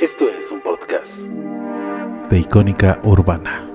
Esto 0.00 0.28
es 0.28 0.52
un 0.52 0.60
podcast 0.60 1.22
de 2.30 2.38
Icónica 2.38 3.00
Urbana. 3.02 3.68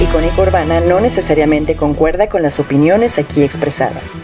Icónica 0.00 0.42
Urbana 0.42 0.80
no 0.80 1.00
necesariamente 1.00 1.74
concuerda 1.74 2.28
con 2.28 2.42
las 2.42 2.60
opiniones 2.60 3.18
aquí 3.18 3.42
expresadas. 3.42 4.22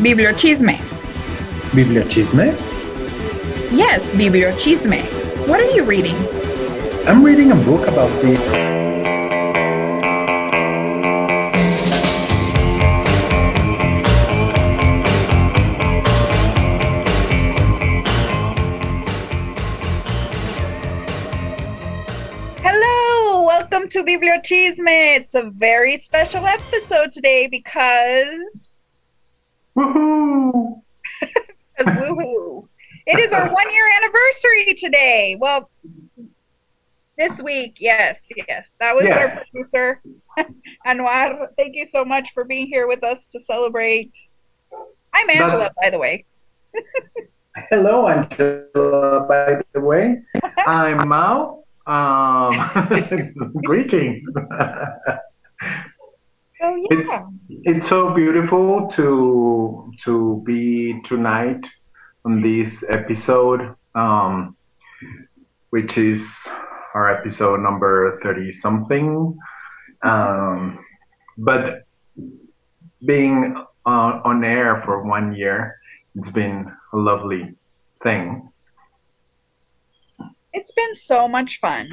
Bibliochisme. 0.00 0.78
Bibliochisme? 1.72 2.52
Yes, 3.72 4.14
bibliochisme. 4.14 5.00
What 5.46 5.60
are 5.60 5.74
you 5.74 5.86
reading? 5.86 6.16
I'm 7.06 7.24
reading 7.24 7.50
a 7.50 7.56
book 7.56 7.88
about 7.88 8.10
this. 8.20 8.69
It's 25.32 25.36
a 25.36 25.48
very 25.48 25.96
special 25.98 26.44
episode 26.44 27.12
today 27.12 27.46
because 27.46 29.06
Woohoo! 29.76 30.82
because 31.20 31.86
woohoo. 31.86 32.66
It 33.06 33.20
is 33.20 33.32
our 33.32 33.48
one 33.48 33.72
year 33.72 33.88
anniversary 34.02 34.74
today. 34.74 35.36
Well, 35.38 35.70
this 37.16 37.40
week, 37.40 37.76
yes, 37.78 38.18
yes. 38.48 38.74
That 38.80 38.96
was 38.96 39.04
our 39.04 39.10
Yes. 39.10 39.44
producer, 39.52 40.02
Anwar. 40.84 41.46
Thank 41.56 41.76
you 41.76 41.84
so 41.86 42.04
much 42.04 42.32
for 42.32 42.42
being 42.42 42.66
here 42.66 42.88
with 42.88 43.04
us 43.04 43.28
to 43.28 43.38
celebrate. 43.38 44.12
I'm 45.12 45.30
Angela, 45.30 45.58
That's- 45.58 45.74
by 45.80 45.90
the 45.90 45.98
way. 46.00 46.24
Hello, 47.70 48.08
Angela, 48.08 49.26
by 49.28 49.62
the 49.74 49.80
way. 49.80 50.22
I'm 50.66 51.06
Mao. 51.06 51.59
Um, 51.86 52.52
greetings. 53.64 54.22
Oh 56.62 56.76
It's 56.90 57.10
yeah. 57.10 57.26
it's 57.64 57.88
so 57.88 58.12
beautiful 58.14 58.86
to 58.88 59.92
to 60.04 60.42
be 60.44 61.00
tonight 61.04 61.66
on 62.24 62.42
this 62.42 62.82
episode, 62.90 63.74
um, 63.94 64.56
which 65.70 65.96
is 65.98 66.46
our 66.94 67.10
episode 67.12 67.60
number 67.60 68.18
thirty 68.22 68.50
something. 68.50 69.36
Um, 70.02 70.84
but 71.38 71.84
being 73.06 73.56
on, 73.86 74.12
on 74.24 74.44
air 74.44 74.82
for 74.84 75.02
one 75.04 75.34
year, 75.34 75.76
it's 76.14 76.30
been 76.30 76.70
a 76.92 76.96
lovely 76.96 77.54
thing. 78.02 78.49
It's 80.52 80.72
been 80.72 80.94
so 80.94 81.28
much 81.28 81.60
fun. 81.60 81.88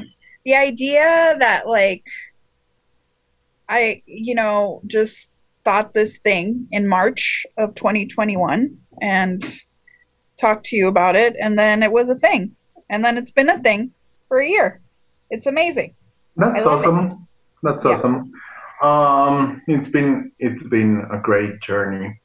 The 0.45 0.55
idea 0.55 1.36
that 1.39 1.67
like 1.67 2.05
I, 3.69 4.02
you 4.05 4.36
know, 4.36 4.81
just 4.88 5.31
thought 5.66 5.94
this 5.94 6.19
thing 6.19 6.67
in 6.72 6.88
March 6.88 7.45
of 7.58 7.75
2021 7.75 8.78
and 9.02 9.44
talked 10.38 10.67
to 10.67 10.75
you 10.75 10.88
about 10.88 11.16
it 11.16 11.35
and 11.41 11.58
then 11.59 11.83
it 11.83 11.91
was 11.91 12.09
a 12.09 12.16
thing. 12.16 12.55
And 12.89 13.03
then 13.03 13.17
it's 13.17 13.31
been 13.31 13.50
a 13.50 13.59
thing 13.59 13.91
for 14.30 14.39
a 14.39 14.47
year. 14.47 14.80
It's 15.30 15.45
amazing. 15.47 15.94
That's 16.38 16.63
love 16.63 16.83
it. 16.83 16.88
awesome. 16.88 17.28
That's 17.63 17.83
Yeah. 17.83 17.91
awesome. 17.91 18.31
Um, 18.81 19.61
it's 19.67 19.89
been 19.89 20.31
it's 20.39 20.63
been 20.63 21.05
a 21.11 21.17
great 21.17 21.59
journey. 21.61 22.19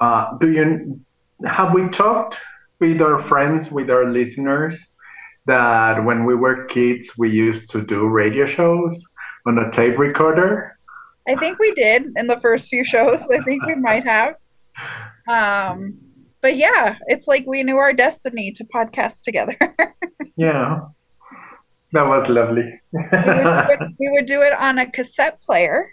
Uh, 0.00 0.36
do 0.38 0.50
you 0.52 1.00
have 1.46 1.72
we 1.72 1.88
talked 1.88 2.36
with 2.80 3.00
our 3.00 3.18
friends, 3.18 3.70
with 3.70 3.88
our 3.88 4.06
listeners, 4.06 4.74
that 5.46 6.04
when 6.04 6.24
we 6.24 6.34
were 6.34 6.66
kids 6.66 7.12
we 7.18 7.30
used 7.30 7.70
to 7.70 7.82
do 7.82 8.06
radio 8.06 8.46
shows 8.46 9.04
on 9.46 9.58
a 9.58 9.70
tape 9.70 9.98
recorder? 9.98 10.78
I 11.28 11.36
think 11.36 11.58
we 11.58 11.72
did 11.74 12.06
in 12.16 12.26
the 12.26 12.40
first 12.40 12.68
few 12.68 12.84
shows. 12.84 13.22
I 13.30 13.40
think 13.40 13.64
we 13.66 13.74
might 13.74 14.04
have. 14.04 14.36
Um 15.28 15.98
but 16.40 16.56
yeah, 16.56 16.96
it's 17.06 17.28
like 17.28 17.46
we 17.46 17.62
knew 17.62 17.76
our 17.76 17.92
destiny 17.92 18.50
to 18.52 18.64
podcast 18.64 19.22
together. 19.22 19.56
Yeah, 20.34 20.80
that 21.92 22.06
was 22.06 22.26
lovely. 22.28 22.80
we, 22.92 23.00
would 23.02 23.10
do 23.10 23.72
it, 23.72 23.80
we 24.00 24.10
would 24.10 24.26
do 24.26 24.40
it 24.40 24.54
on 24.54 24.78
a 24.78 24.90
cassette 24.90 25.42
player 25.42 25.90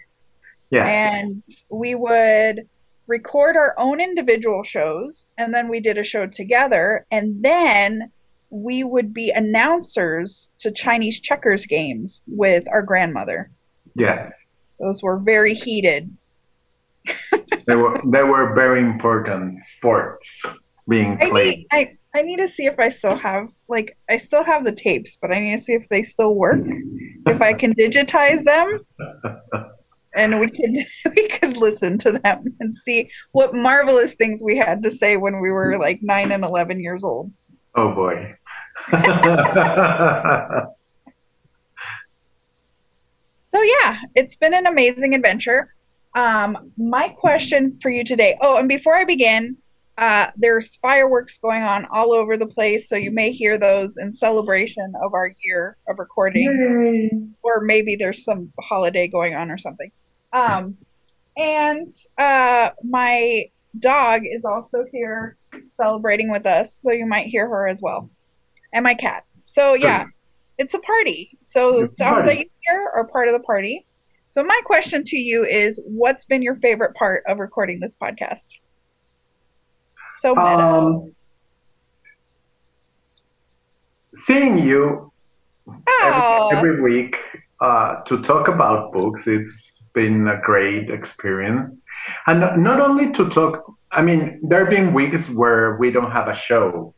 yeah, 0.70 0.86
and 0.86 1.42
we 1.68 1.94
would 1.94 2.68
record 3.06 3.56
our 3.56 3.74
own 3.76 4.00
individual 4.00 4.62
shows 4.62 5.26
and 5.36 5.52
then 5.52 5.68
we 5.68 5.80
did 5.80 5.98
a 5.98 6.04
show 6.04 6.26
together 6.26 7.04
and 7.10 7.42
then 7.42 8.10
we 8.50 8.84
would 8.84 9.14
be 9.14 9.30
announcers 9.30 10.50
to 10.58 10.70
Chinese 10.70 11.20
checkers 11.20 11.66
games 11.66 12.22
with 12.26 12.64
our 12.68 12.82
grandmother. 12.82 13.50
yes, 13.94 14.32
Those 14.78 15.02
were 15.02 15.18
very 15.18 15.54
heated. 15.54 16.14
they 17.66 17.76
were 17.76 18.00
they 18.04 18.22
were 18.22 18.54
very 18.54 18.80
important 18.80 19.64
sports 19.64 20.44
being 20.88 21.16
played. 21.16 21.66
I 21.70 21.78
need 21.78 21.96
I, 22.14 22.18
I 22.18 22.22
need 22.22 22.36
to 22.38 22.48
see 22.48 22.66
if 22.66 22.78
I 22.78 22.88
still 22.88 23.16
have 23.16 23.50
like 23.68 23.96
I 24.08 24.18
still 24.18 24.44
have 24.44 24.64
the 24.64 24.72
tapes, 24.72 25.16
but 25.20 25.32
I 25.32 25.38
need 25.40 25.58
to 25.58 25.62
see 25.62 25.72
if 25.72 25.88
they 25.88 26.02
still 26.02 26.34
work. 26.34 26.60
If 27.26 27.40
I 27.40 27.52
can 27.52 27.74
digitize 27.74 28.44
them 28.44 28.80
and 30.14 30.40
we 30.40 30.50
could 30.50 30.86
we 31.16 31.28
could 31.28 31.56
listen 31.56 31.98
to 31.98 32.12
them 32.12 32.44
and 32.60 32.74
see 32.74 33.10
what 33.32 33.54
marvelous 33.54 34.14
things 34.14 34.42
we 34.42 34.56
had 34.56 34.82
to 34.82 34.90
say 34.90 35.16
when 35.16 35.40
we 35.40 35.50
were 35.50 35.78
like 35.78 36.00
9 36.02 36.32
and 36.32 36.44
11 36.44 36.80
years 36.80 37.04
old. 37.04 37.32
Oh 37.74 37.94
boy. 37.94 38.34
So 43.52 43.62
yeah, 43.62 43.98
it's 44.14 44.36
been 44.36 44.54
an 44.54 44.66
amazing 44.66 45.14
adventure. 45.14 45.74
Um, 46.14 46.72
my 46.76 47.08
question 47.08 47.78
for 47.80 47.90
you 47.90 48.04
today. 48.04 48.36
Oh, 48.40 48.56
and 48.56 48.68
before 48.68 48.94
I 48.96 49.04
begin, 49.04 49.56
uh, 49.98 50.28
there's 50.36 50.76
fireworks 50.76 51.38
going 51.38 51.62
on 51.62 51.86
all 51.92 52.12
over 52.12 52.36
the 52.36 52.46
place, 52.46 52.88
so 52.88 52.96
you 52.96 53.10
may 53.10 53.32
hear 53.32 53.58
those 53.58 53.98
in 53.98 54.12
celebration 54.12 54.94
of 55.02 55.14
our 55.14 55.32
year 55.44 55.76
of 55.88 55.98
recording, 55.98 57.10
Yay. 57.12 57.28
or 57.42 57.60
maybe 57.60 57.96
there's 57.96 58.24
some 58.24 58.52
holiday 58.60 59.08
going 59.08 59.34
on 59.34 59.50
or 59.50 59.58
something. 59.58 59.90
Um, 60.32 60.76
and 61.36 61.88
uh, 62.18 62.70
my 62.82 63.50
dog 63.78 64.22
is 64.24 64.44
also 64.44 64.84
here 64.90 65.36
celebrating 65.76 66.30
with 66.30 66.46
us, 66.46 66.74
so 66.74 66.92
you 66.92 67.06
might 67.06 67.26
hear 67.26 67.48
her 67.48 67.68
as 67.68 67.82
well, 67.82 68.08
and 68.72 68.82
my 68.84 68.94
cat. 68.94 69.24
So 69.46 69.74
yeah, 69.74 70.04
it's 70.58 70.74
a 70.74 70.78
party. 70.78 71.36
So 71.40 71.84
It's 71.84 71.96
sounds 71.96 72.12
party. 72.14 72.28
that 72.28 72.38
you 72.38 72.50
hear 72.68 72.90
are 72.94 73.06
part 73.06 73.28
of 73.28 73.34
the 73.34 73.40
party. 73.40 73.86
So 74.28 74.44
my 74.44 74.60
question 74.64 75.02
to 75.04 75.16
you 75.16 75.44
is, 75.44 75.80
what's 75.84 76.24
been 76.24 76.40
your 76.42 76.54
favorite 76.56 76.94
part 76.94 77.24
of 77.26 77.38
recording 77.38 77.80
this 77.80 77.96
podcast? 77.96 78.44
So 80.20 80.34
meta. 80.34 80.58
Um, 80.58 81.12
seeing 84.14 84.58
you 84.58 85.12
Oh. 85.88 86.48
every, 86.52 86.72
every 86.74 86.82
week 86.82 87.16
uh, 87.60 88.02
to 88.04 88.20
talk 88.22 88.48
about 88.48 88.92
books, 88.92 89.26
it's 89.26 89.86
been 89.94 90.26
a 90.28 90.40
great 90.40 90.90
experience. 90.90 91.82
And 92.26 92.40
not- 92.40 92.58
not 92.58 92.80
only 92.80 93.10
to 93.12 93.28
talk, 93.28 93.64
I 93.92 94.02
mean, 94.02 94.40
there 94.42 94.60
have 94.60 94.70
been 94.70 94.92
weeks 94.94 95.28
where 95.30 95.76
we 95.76 95.90
don't 95.90 96.10
have 96.10 96.28
a 96.28 96.34
show, 96.34 96.94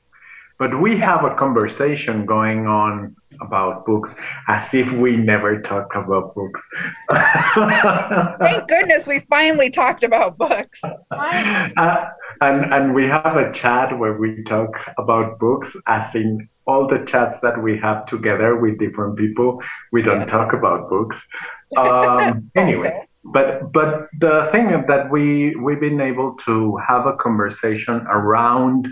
but 0.62 0.80
we 0.80 0.96
have 0.96 1.24
a 1.24 1.34
conversation 1.34 2.24
going 2.24 2.68
on 2.68 3.16
about 3.40 3.84
books 3.84 4.14
as 4.46 4.72
if 4.72 4.92
we 4.92 5.16
never 5.16 5.60
talk 5.60 5.88
about 5.96 6.36
books. 6.36 6.62
Thank 7.10 8.68
goodness 8.68 9.08
we 9.08 9.18
finally 9.36 9.70
talked 9.70 10.04
about 10.04 10.38
books. 10.38 10.78
Uh, 11.10 12.06
and 12.46 12.72
and 12.76 12.94
we 12.94 13.04
have 13.06 13.34
a 13.36 13.52
chat 13.52 13.98
where 13.98 14.16
we 14.22 14.44
talk 14.44 14.70
about 14.98 15.40
books 15.40 15.74
as 15.88 16.14
in 16.14 16.48
all 16.68 16.86
the 16.86 17.00
chats 17.10 17.40
that 17.40 17.60
we 17.60 17.76
have 17.78 18.06
together 18.06 18.50
with 18.62 18.78
different 18.78 19.16
people 19.22 19.60
we 19.90 20.00
don't 20.08 20.20
Yeah. 20.26 20.36
talk 20.36 20.52
about 20.52 20.88
books 20.88 21.18
um 21.76 22.50
anyways 22.54 22.98
but 23.36 23.72
but 23.78 23.90
the 24.26 24.36
thing 24.52 24.66
is 24.76 24.82
that 24.92 25.10
we 25.14 25.24
we've 25.64 25.82
been 25.88 26.00
able 26.00 26.30
to 26.46 26.54
have 26.88 27.04
a 27.12 27.16
conversation 27.26 27.96
around 28.18 28.86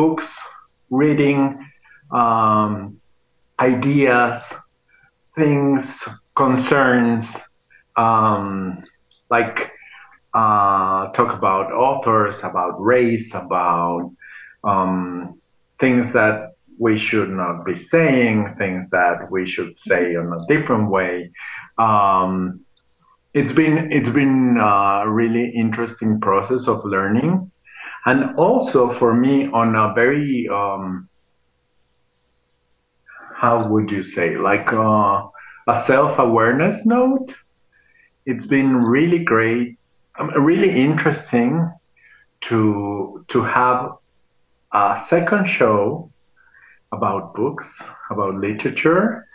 books 0.00 0.28
reading 0.90 1.58
um 2.10 3.00
ideas 3.58 4.54
things 5.34 6.04
concerns 6.34 7.36
um 7.96 8.84
like 9.30 9.72
uh, 10.36 11.10
talk 11.12 11.32
about 11.32 11.72
authors, 11.72 12.40
about 12.40 12.78
race, 12.78 13.32
about 13.32 14.12
um, 14.64 15.40
things 15.80 16.12
that 16.12 16.52
we 16.78 16.98
should 16.98 17.30
not 17.30 17.64
be 17.64 17.74
saying, 17.74 18.54
things 18.58 18.84
that 18.90 19.30
we 19.30 19.46
should 19.46 19.78
say 19.78 20.12
in 20.12 20.30
a 20.30 20.46
different 20.46 20.90
way. 20.90 21.30
Um, 21.78 22.60
it's 23.32 23.52
been 23.52 23.90
it's 23.90 24.10
been 24.10 24.58
a 24.60 25.04
really 25.06 25.48
interesting 25.50 26.20
process 26.20 26.68
of 26.68 26.84
learning, 26.84 27.50
and 28.06 28.36
also 28.36 28.90
for 28.90 29.12
me 29.12 29.48
on 29.48 29.74
a 29.74 29.92
very 29.94 30.48
um, 30.48 31.08
how 33.34 33.68
would 33.68 33.90
you 33.90 34.02
say 34.02 34.36
like 34.38 34.72
uh, 34.72 35.26
a 35.66 35.82
self 35.82 36.18
awareness 36.18 36.86
note. 36.86 37.34
It's 38.24 38.46
been 38.46 38.76
really 38.76 39.20
great, 39.20 39.78
um, 40.18 40.30
really 40.42 40.70
interesting 40.70 41.72
to 42.42 43.24
to 43.28 43.42
have 43.42 43.96
a 44.72 45.00
second 45.06 45.46
show 45.46 46.10
about 46.92 47.34
books, 47.34 47.82
about 48.10 48.36
literature, 48.36 49.26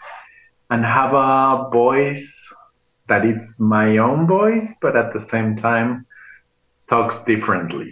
and 0.70 0.86
have 0.86 1.14
a 1.14 1.70
voice 1.72 2.34
that 3.08 3.26
it's 3.26 3.60
my 3.60 3.98
own 3.98 4.26
voice, 4.26 4.74
but 4.82 4.96
at 4.96 5.12
the 5.12 5.20
same 5.20 5.56
time 5.56 6.06
talks 6.88 7.20
differently. 7.26 7.92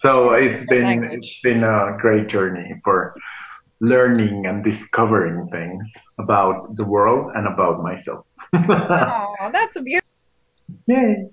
So 0.00 0.32
it's 0.34 0.64
been 0.64 1.04
it's 1.04 1.40
been 1.42 1.62
a 1.62 1.94
great 2.00 2.26
journey 2.26 2.80
for 2.82 3.14
learning 3.80 4.46
and 4.46 4.64
discovering 4.64 5.46
things 5.48 5.92
about 6.18 6.74
the 6.76 6.84
world 6.84 7.32
and 7.34 7.46
about 7.46 7.82
myself. 7.82 8.24
oh, 8.54 9.34
that's 9.52 9.76
a 9.76 9.82
beautiful. 9.82 10.08
Yay. 10.86 11.28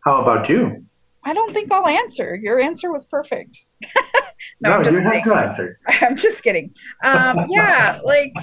How 0.00 0.22
about 0.22 0.48
you? 0.48 0.84
I 1.22 1.34
don't 1.34 1.54
think 1.54 1.70
I'll 1.70 1.86
answer. 1.86 2.34
Your 2.34 2.58
answer 2.58 2.90
was 2.90 3.04
perfect. 3.04 3.66
no, 4.60 4.70
no 4.70 4.78
you 4.78 4.84
kidding. 4.84 5.04
have 5.04 5.24
to 5.24 5.34
answer. 5.34 5.78
I'm 5.86 6.16
just 6.16 6.42
kidding. 6.42 6.74
Um, 7.04 7.46
yeah, 7.48 8.00
like 8.04 8.34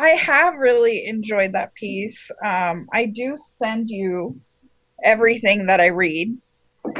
I 0.00 0.08
have 0.10 0.56
really 0.56 1.06
enjoyed 1.06 1.52
that 1.52 1.74
piece. 1.74 2.28
Um, 2.42 2.88
I 2.92 3.04
do 3.04 3.36
send 3.62 3.88
you 3.88 4.40
everything 5.04 5.66
that 5.66 5.80
I 5.80 5.86
read 5.86 6.36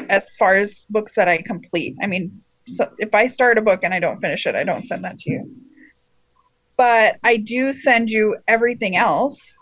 as 0.08 0.28
far 0.38 0.56
as 0.56 0.86
books 0.90 1.14
that 1.14 1.28
I 1.28 1.38
complete. 1.38 1.96
I 2.02 2.06
mean, 2.06 2.42
so 2.66 2.90
if 2.98 3.14
I 3.14 3.26
start 3.26 3.58
a 3.58 3.62
book 3.62 3.80
and 3.82 3.92
I 3.92 4.00
don't 4.00 4.20
finish 4.20 4.46
it, 4.46 4.54
I 4.54 4.64
don't 4.64 4.84
send 4.84 5.04
that 5.04 5.18
to 5.20 5.30
you. 5.30 5.56
But 6.76 7.18
I 7.22 7.36
do 7.36 7.72
send 7.72 8.10
you 8.10 8.36
everything 8.48 8.96
else. 8.96 9.56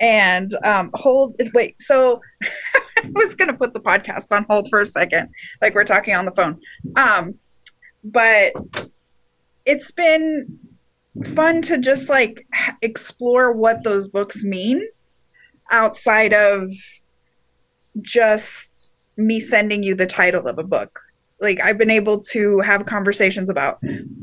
And 0.00 0.52
um, 0.64 0.90
hold, 0.94 1.40
wait, 1.54 1.80
so 1.80 2.20
I 2.96 3.10
was 3.14 3.34
going 3.34 3.48
to 3.48 3.56
put 3.56 3.72
the 3.72 3.80
podcast 3.80 4.32
on 4.32 4.44
hold 4.48 4.68
for 4.68 4.80
a 4.80 4.86
second, 4.86 5.30
like 5.60 5.74
we're 5.74 5.84
talking 5.84 6.14
on 6.14 6.24
the 6.24 6.32
phone. 6.32 6.60
Um, 6.96 7.34
but 8.02 8.52
it's 9.64 9.92
been 9.92 10.58
fun 11.34 11.62
to 11.62 11.78
just 11.78 12.08
like 12.08 12.46
explore 12.80 13.52
what 13.52 13.84
those 13.84 14.08
books 14.08 14.42
mean 14.42 14.82
outside 15.70 16.32
of 16.32 16.70
just 18.00 18.71
me 19.16 19.40
sending 19.40 19.82
you 19.82 19.94
the 19.94 20.06
title 20.06 20.46
of 20.46 20.58
a 20.58 20.64
book. 20.64 20.98
Like 21.40 21.60
I've 21.60 21.78
been 21.78 21.90
able 21.90 22.20
to 22.30 22.60
have 22.60 22.86
conversations 22.86 23.50
about 23.50 23.78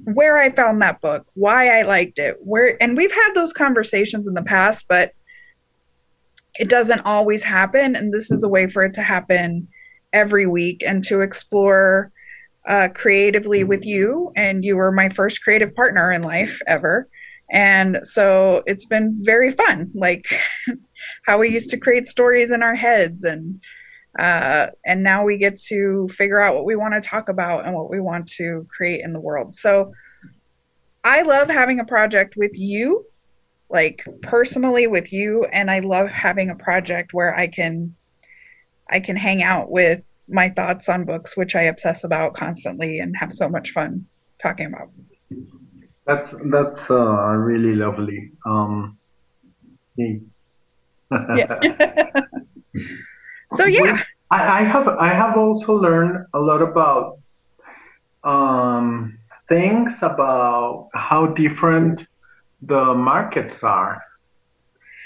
where 0.06 0.38
I 0.38 0.52
found 0.52 0.82
that 0.82 1.02
book, 1.02 1.28
why 1.34 1.80
I 1.80 1.82
liked 1.82 2.18
it, 2.20 2.38
where 2.40 2.82
and 2.82 2.96
we've 2.96 3.12
had 3.12 3.34
those 3.34 3.54
conversations 3.54 4.28
in 4.28 4.34
the 4.34 4.44
past, 4.44 4.86
but 4.88 5.14
it 6.58 6.70
doesn't 6.70 7.02
always 7.06 7.44
happen 7.44 7.96
and 7.96 8.14
this 8.14 8.32
is 8.32 8.44
a 8.44 8.50
way 8.50 8.68
for 8.68 8.84
it 8.84 8.94
to 8.94 9.02
happen 9.02 9.68
every 10.14 10.48
week 10.48 10.84
and 10.86 11.04
to 11.06 11.22
explore 11.22 12.12
uh, 12.68 12.90
creatively 12.94 13.64
with 13.64 13.86
you, 13.86 14.32
and 14.36 14.64
you 14.64 14.76
were 14.76 14.92
my 14.92 15.10
first 15.10 15.42
creative 15.42 15.74
partner 15.76 16.12
in 16.12 16.22
life 16.22 16.62
ever. 16.68 17.08
And 17.52 18.00
so 18.04 18.64
it's 18.68 18.86
been 18.86 19.18
very 19.22 19.52
fun, 19.52 19.90
like 19.96 20.28
how 21.26 21.40
we 21.40 21.50
used 21.50 21.72
to 21.72 21.78
create 21.78 22.06
stories 22.06 22.52
in 22.52 22.62
our 22.62 22.76
heads, 22.76 23.24
and 23.24 23.62
uh, 24.20 24.68
and 24.86 25.02
now 25.02 25.24
we 25.24 25.38
get 25.38 25.56
to 25.58 26.10
figure 26.10 26.42
out 26.42 26.54
what 26.54 26.66
we 26.66 26.76
want 26.76 26.94
to 26.94 27.00
talk 27.00 27.30
about 27.30 27.66
and 27.66 27.74
what 27.74 27.90
we 27.90 28.02
want 28.02 28.28
to 28.28 28.68
create 28.70 29.02
in 29.02 29.14
the 29.14 29.20
world. 29.20 29.56
So 29.56 29.94
I 31.06 31.22
love 31.22 31.50
having 31.50 31.80
a 31.80 31.86
project 31.86 32.36
with 32.36 32.60
you, 32.60 33.06
like 33.70 34.06
personally 34.22 34.88
with 34.88 35.14
you, 35.14 35.46
and 35.46 35.72
I 35.72 35.80
love 35.80 36.10
having 36.10 36.50
a 36.50 36.56
project 36.56 37.14
where 37.14 37.34
I 37.34 37.48
can 37.48 37.96
I 38.90 39.00
can 39.00 39.16
hang 39.16 39.42
out 39.42 39.72
with 39.72 40.02
my 40.28 40.50
thoughts 40.50 40.90
on 40.90 41.06
books, 41.06 41.38
which 41.38 41.56
I 41.56 41.64
obsess 41.64 42.04
about 42.04 42.34
constantly 42.34 43.00
and 43.00 43.16
have 43.16 43.32
so 43.32 43.48
much 43.48 43.72
fun 43.72 44.06
talking 44.42 44.66
about. 44.66 44.90
That's 46.06 46.36
that's 46.52 46.92
uh, 46.92 47.36
really 47.38 47.76
lovely. 47.76 48.32
Um, 48.46 48.98
yeah. 49.96 50.18
so 53.56 53.66
yeah, 53.66 54.04
I, 54.32 54.60
I, 54.60 54.64
have 54.64 54.88
I 54.88 55.10
have 55.10 55.38
also 55.38 55.74
learned 55.74 56.26
a 56.34 56.40
lot 56.40 56.62
about 56.62 57.20
um, 58.24 59.18
things 59.48 59.94
about 60.02 60.90
how 60.94 61.28
different 61.28 62.06
the 62.62 62.94
markets 62.94 63.64
are 63.64 64.02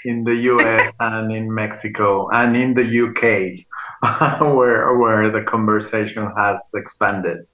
in 0.04 0.24
the 0.24 0.34
U.S. 0.34 0.92
and 1.00 1.32
in 1.32 1.52
Mexico 1.52 2.28
and 2.30 2.56
in 2.56 2.74
the 2.74 3.08
UK. 3.08 3.64
where 4.54 4.96
where 4.96 5.30
the 5.30 5.42
conversation 5.42 6.30
has 6.36 6.60
expanded 6.74 7.46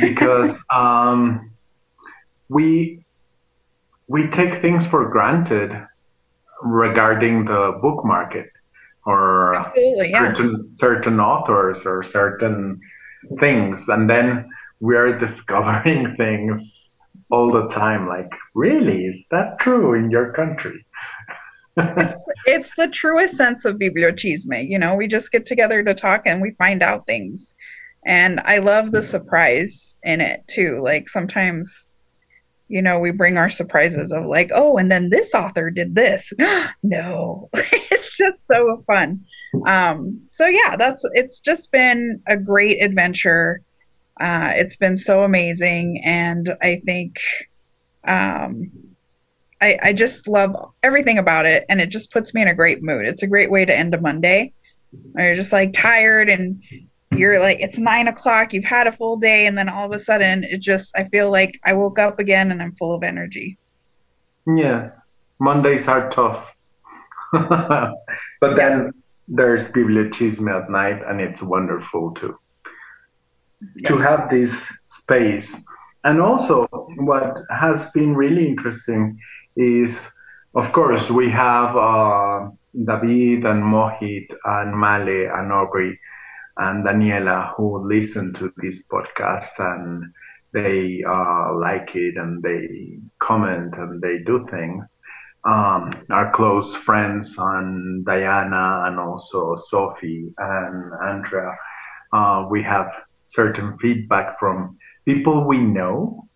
because 0.00 0.52
um, 0.70 1.50
we 2.48 3.02
we 4.08 4.26
take 4.28 4.60
things 4.60 4.86
for 4.86 5.08
granted 5.08 5.70
regarding 6.62 7.44
the 7.46 7.78
book 7.80 8.04
market 8.04 8.50
or 9.06 9.72
yeah. 9.76 10.32
certain 10.32 10.76
certain 10.76 11.20
authors 11.20 11.84
or 11.86 12.02
certain 12.02 12.80
things 13.38 13.88
and 13.88 14.08
then 14.08 14.48
we 14.80 14.96
are 14.96 15.18
discovering 15.26 16.14
things 16.16 16.90
all 17.30 17.50
the 17.50 17.68
time 17.68 18.08
like 18.08 18.30
really 18.54 19.06
is 19.06 19.24
that 19.30 19.58
true 19.58 19.94
in 19.94 20.10
your 20.10 20.32
country 20.32 20.84
it's, 21.76 22.14
it's, 22.46 22.76
the 22.76 22.88
truest 22.88 23.36
sense 23.36 23.64
of 23.64 23.76
bibliochisme. 23.76 24.68
You 24.68 24.78
know, 24.78 24.94
we 24.94 25.06
just 25.06 25.32
get 25.32 25.46
together 25.46 25.82
to 25.82 25.94
talk 25.94 26.22
and 26.26 26.40
we 26.40 26.50
find 26.52 26.82
out 26.82 27.06
things. 27.06 27.54
And 28.04 28.40
I 28.40 28.58
love 28.58 28.92
the 28.92 29.02
surprise 29.02 29.96
in 30.02 30.20
it 30.20 30.46
too. 30.46 30.80
Like 30.82 31.08
sometimes, 31.08 31.88
you 32.70 32.80
know, 32.80 33.00
we 33.00 33.10
bring 33.10 33.36
our 33.36 33.50
surprises 33.50 34.12
of 34.12 34.26
like, 34.26 34.50
oh, 34.54 34.78
and 34.78 34.90
then 34.90 35.10
this 35.10 35.34
author 35.34 35.70
did 35.70 35.94
this. 35.94 36.32
no, 36.82 37.50
it's 37.54 38.16
just 38.16 38.38
so 38.50 38.84
fun. 38.86 39.24
Um, 39.66 40.22
so 40.30 40.46
yeah, 40.46 40.76
that's 40.76 41.04
it's 41.12 41.40
just 41.40 41.72
been 41.72 42.22
a 42.26 42.36
great 42.36 42.82
adventure. 42.82 43.62
Uh, 44.20 44.52
it's 44.54 44.76
been 44.76 44.96
so 44.96 45.24
amazing, 45.24 46.02
and 46.04 46.54
I 46.62 46.76
think 46.76 47.18
um, 48.04 48.70
I, 49.60 49.78
I 49.82 49.92
just 49.92 50.28
love 50.28 50.54
everything 50.82 51.18
about 51.18 51.46
it 51.46 51.66
and 51.68 51.80
it 51.80 51.90
just 51.90 52.10
puts 52.10 52.32
me 52.32 52.42
in 52.42 52.48
a 52.48 52.54
great 52.54 52.82
mood. 52.82 53.06
It's 53.06 53.22
a 53.22 53.26
great 53.26 53.50
way 53.50 53.64
to 53.64 53.76
end 53.76 53.94
a 53.94 54.00
Monday. 54.00 54.52
You're 55.16 55.34
just 55.34 55.52
like 55.52 55.72
tired 55.72 56.28
and 56.28 56.62
you're 57.20 57.38
like 57.38 57.60
it's 57.60 57.78
nine 57.78 58.08
o'clock, 58.08 58.52
you've 58.52 58.64
had 58.64 58.86
a 58.86 58.92
full 58.92 59.16
day, 59.16 59.46
and 59.46 59.56
then 59.56 59.68
all 59.68 59.86
of 59.86 59.92
a 59.92 59.98
sudden 59.98 60.44
it 60.44 60.58
just 60.58 60.90
I 60.96 61.04
feel 61.04 61.30
like 61.30 61.60
I 61.64 61.72
woke 61.74 61.98
up 61.98 62.18
again 62.18 62.50
and 62.50 62.62
I'm 62.62 62.72
full 62.72 62.94
of 62.94 63.02
energy. 63.02 63.58
Yes. 64.46 65.00
Mondays 65.38 65.86
are 65.88 66.10
tough. 66.10 66.54
but 67.32 67.94
yeah. 68.42 68.54
then 68.56 68.92
there's 69.28 69.70
bibliochisme 69.70 70.48
at 70.50 70.70
night 70.70 71.00
and 71.06 71.20
it's 71.20 71.42
wonderful 71.42 72.12
too. 72.12 72.38
Yes. 73.76 73.88
To 73.88 73.98
have 73.98 74.30
this 74.30 74.52
space. 74.86 75.54
And 76.04 76.20
also 76.20 76.66
what 76.96 77.36
has 77.50 77.88
been 77.90 78.14
really 78.14 78.46
interesting 78.48 79.20
is, 79.56 80.04
of 80.54 80.72
course, 80.72 81.10
we 81.10 81.28
have 81.30 81.76
uh, 81.76 82.48
David 82.74 83.44
and 83.44 83.62
Mohit 83.62 84.28
and 84.44 84.78
Male 84.78 85.30
and 85.34 85.52
Aubrey 85.52 85.98
and 86.60 86.84
Daniela 86.84 87.54
who 87.56 87.88
listen 87.88 88.32
to 88.34 88.52
this 88.58 88.82
podcast 88.92 89.58
and 89.58 90.04
they 90.52 91.02
uh, 91.08 91.54
like 91.54 91.90
it 91.94 92.16
and 92.16 92.42
they 92.42 92.98
comment 93.18 93.74
and 93.76 94.00
they 94.00 94.18
do 94.26 94.46
things. 94.50 95.00
Um, 95.44 96.04
our 96.10 96.30
close 96.32 96.76
friends 96.76 97.36
and 97.38 98.04
Diana 98.04 98.82
and 98.86 99.00
also 99.00 99.56
Sophie 99.56 100.32
and 100.36 100.92
Andrea, 101.02 101.56
uh, 102.12 102.46
we 102.50 102.62
have 102.62 102.94
certain 103.26 103.78
feedback 103.78 104.38
from 104.38 104.76
people 105.06 105.46
we 105.46 105.58
know 105.58 106.28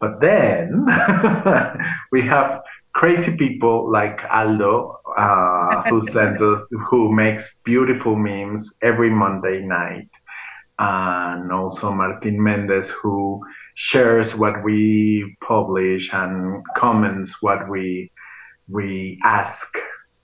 but 0.00 0.20
then 0.20 0.86
we 2.12 2.22
have 2.22 2.62
crazy 2.94 3.36
people 3.36 3.90
like 3.90 4.22
Aldo, 4.30 5.00
uh, 5.18 5.82
who 5.88 6.06
sent 6.08 6.38
who 6.38 7.12
makes 7.12 7.58
beautiful 7.64 8.14
memes 8.14 8.72
every 8.82 9.10
Monday 9.10 9.60
night, 9.60 10.08
and 10.78 11.50
also 11.50 11.90
Martin 11.92 12.40
Mendez, 12.40 12.88
who 12.88 13.42
shares 13.74 14.36
what 14.36 14.62
we 14.62 15.36
publish 15.40 16.12
and 16.12 16.62
comments 16.76 17.42
what 17.42 17.68
we 17.68 18.12
we 18.68 19.18
ask 19.24 19.66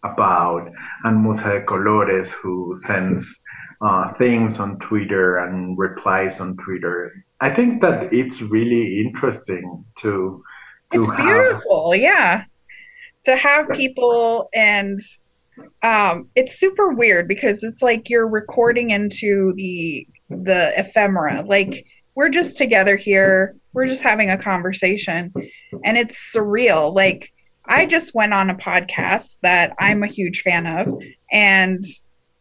about, 0.04 0.70
and 1.02 1.22
Musa 1.22 1.58
de 1.58 1.64
Colores, 1.64 2.30
who 2.30 2.72
sends 2.86 3.34
uh, 3.80 4.12
things 4.14 4.60
on 4.60 4.78
Twitter 4.78 5.38
and 5.38 5.76
replies 5.76 6.38
on 6.38 6.56
Twitter. 6.58 7.12
I 7.40 7.50
think 7.50 7.82
that 7.82 8.12
it's 8.12 8.40
really 8.40 9.00
interesting 9.00 9.84
to 10.02 10.42
to 10.92 11.02
it's 11.02 11.10
have. 11.10 11.26
beautiful, 11.26 11.96
yeah. 11.96 12.44
To 13.24 13.36
have 13.36 13.70
people 13.70 14.48
and 14.54 15.00
um, 15.82 16.28
it's 16.34 16.58
super 16.58 16.92
weird 16.92 17.28
because 17.28 17.62
it's 17.62 17.82
like 17.82 18.10
you're 18.10 18.28
recording 18.28 18.90
into 18.90 19.52
the 19.56 20.06
the 20.30 20.78
ephemera. 20.78 21.44
Like 21.46 21.86
we're 22.14 22.28
just 22.28 22.56
together 22.56 22.96
here, 22.96 23.56
we're 23.72 23.86
just 23.86 24.02
having 24.02 24.30
a 24.30 24.38
conversation, 24.38 25.32
and 25.84 25.96
it's 25.96 26.32
surreal. 26.34 26.94
Like 26.94 27.32
I 27.66 27.86
just 27.86 28.14
went 28.14 28.34
on 28.34 28.50
a 28.50 28.56
podcast 28.56 29.38
that 29.42 29.74
I'm 29.78 30.02
a 30.02 30.08
huge 30.08 30.42
fan 30.42 30.66
of, 30.66 31.00
and 31.30 31.84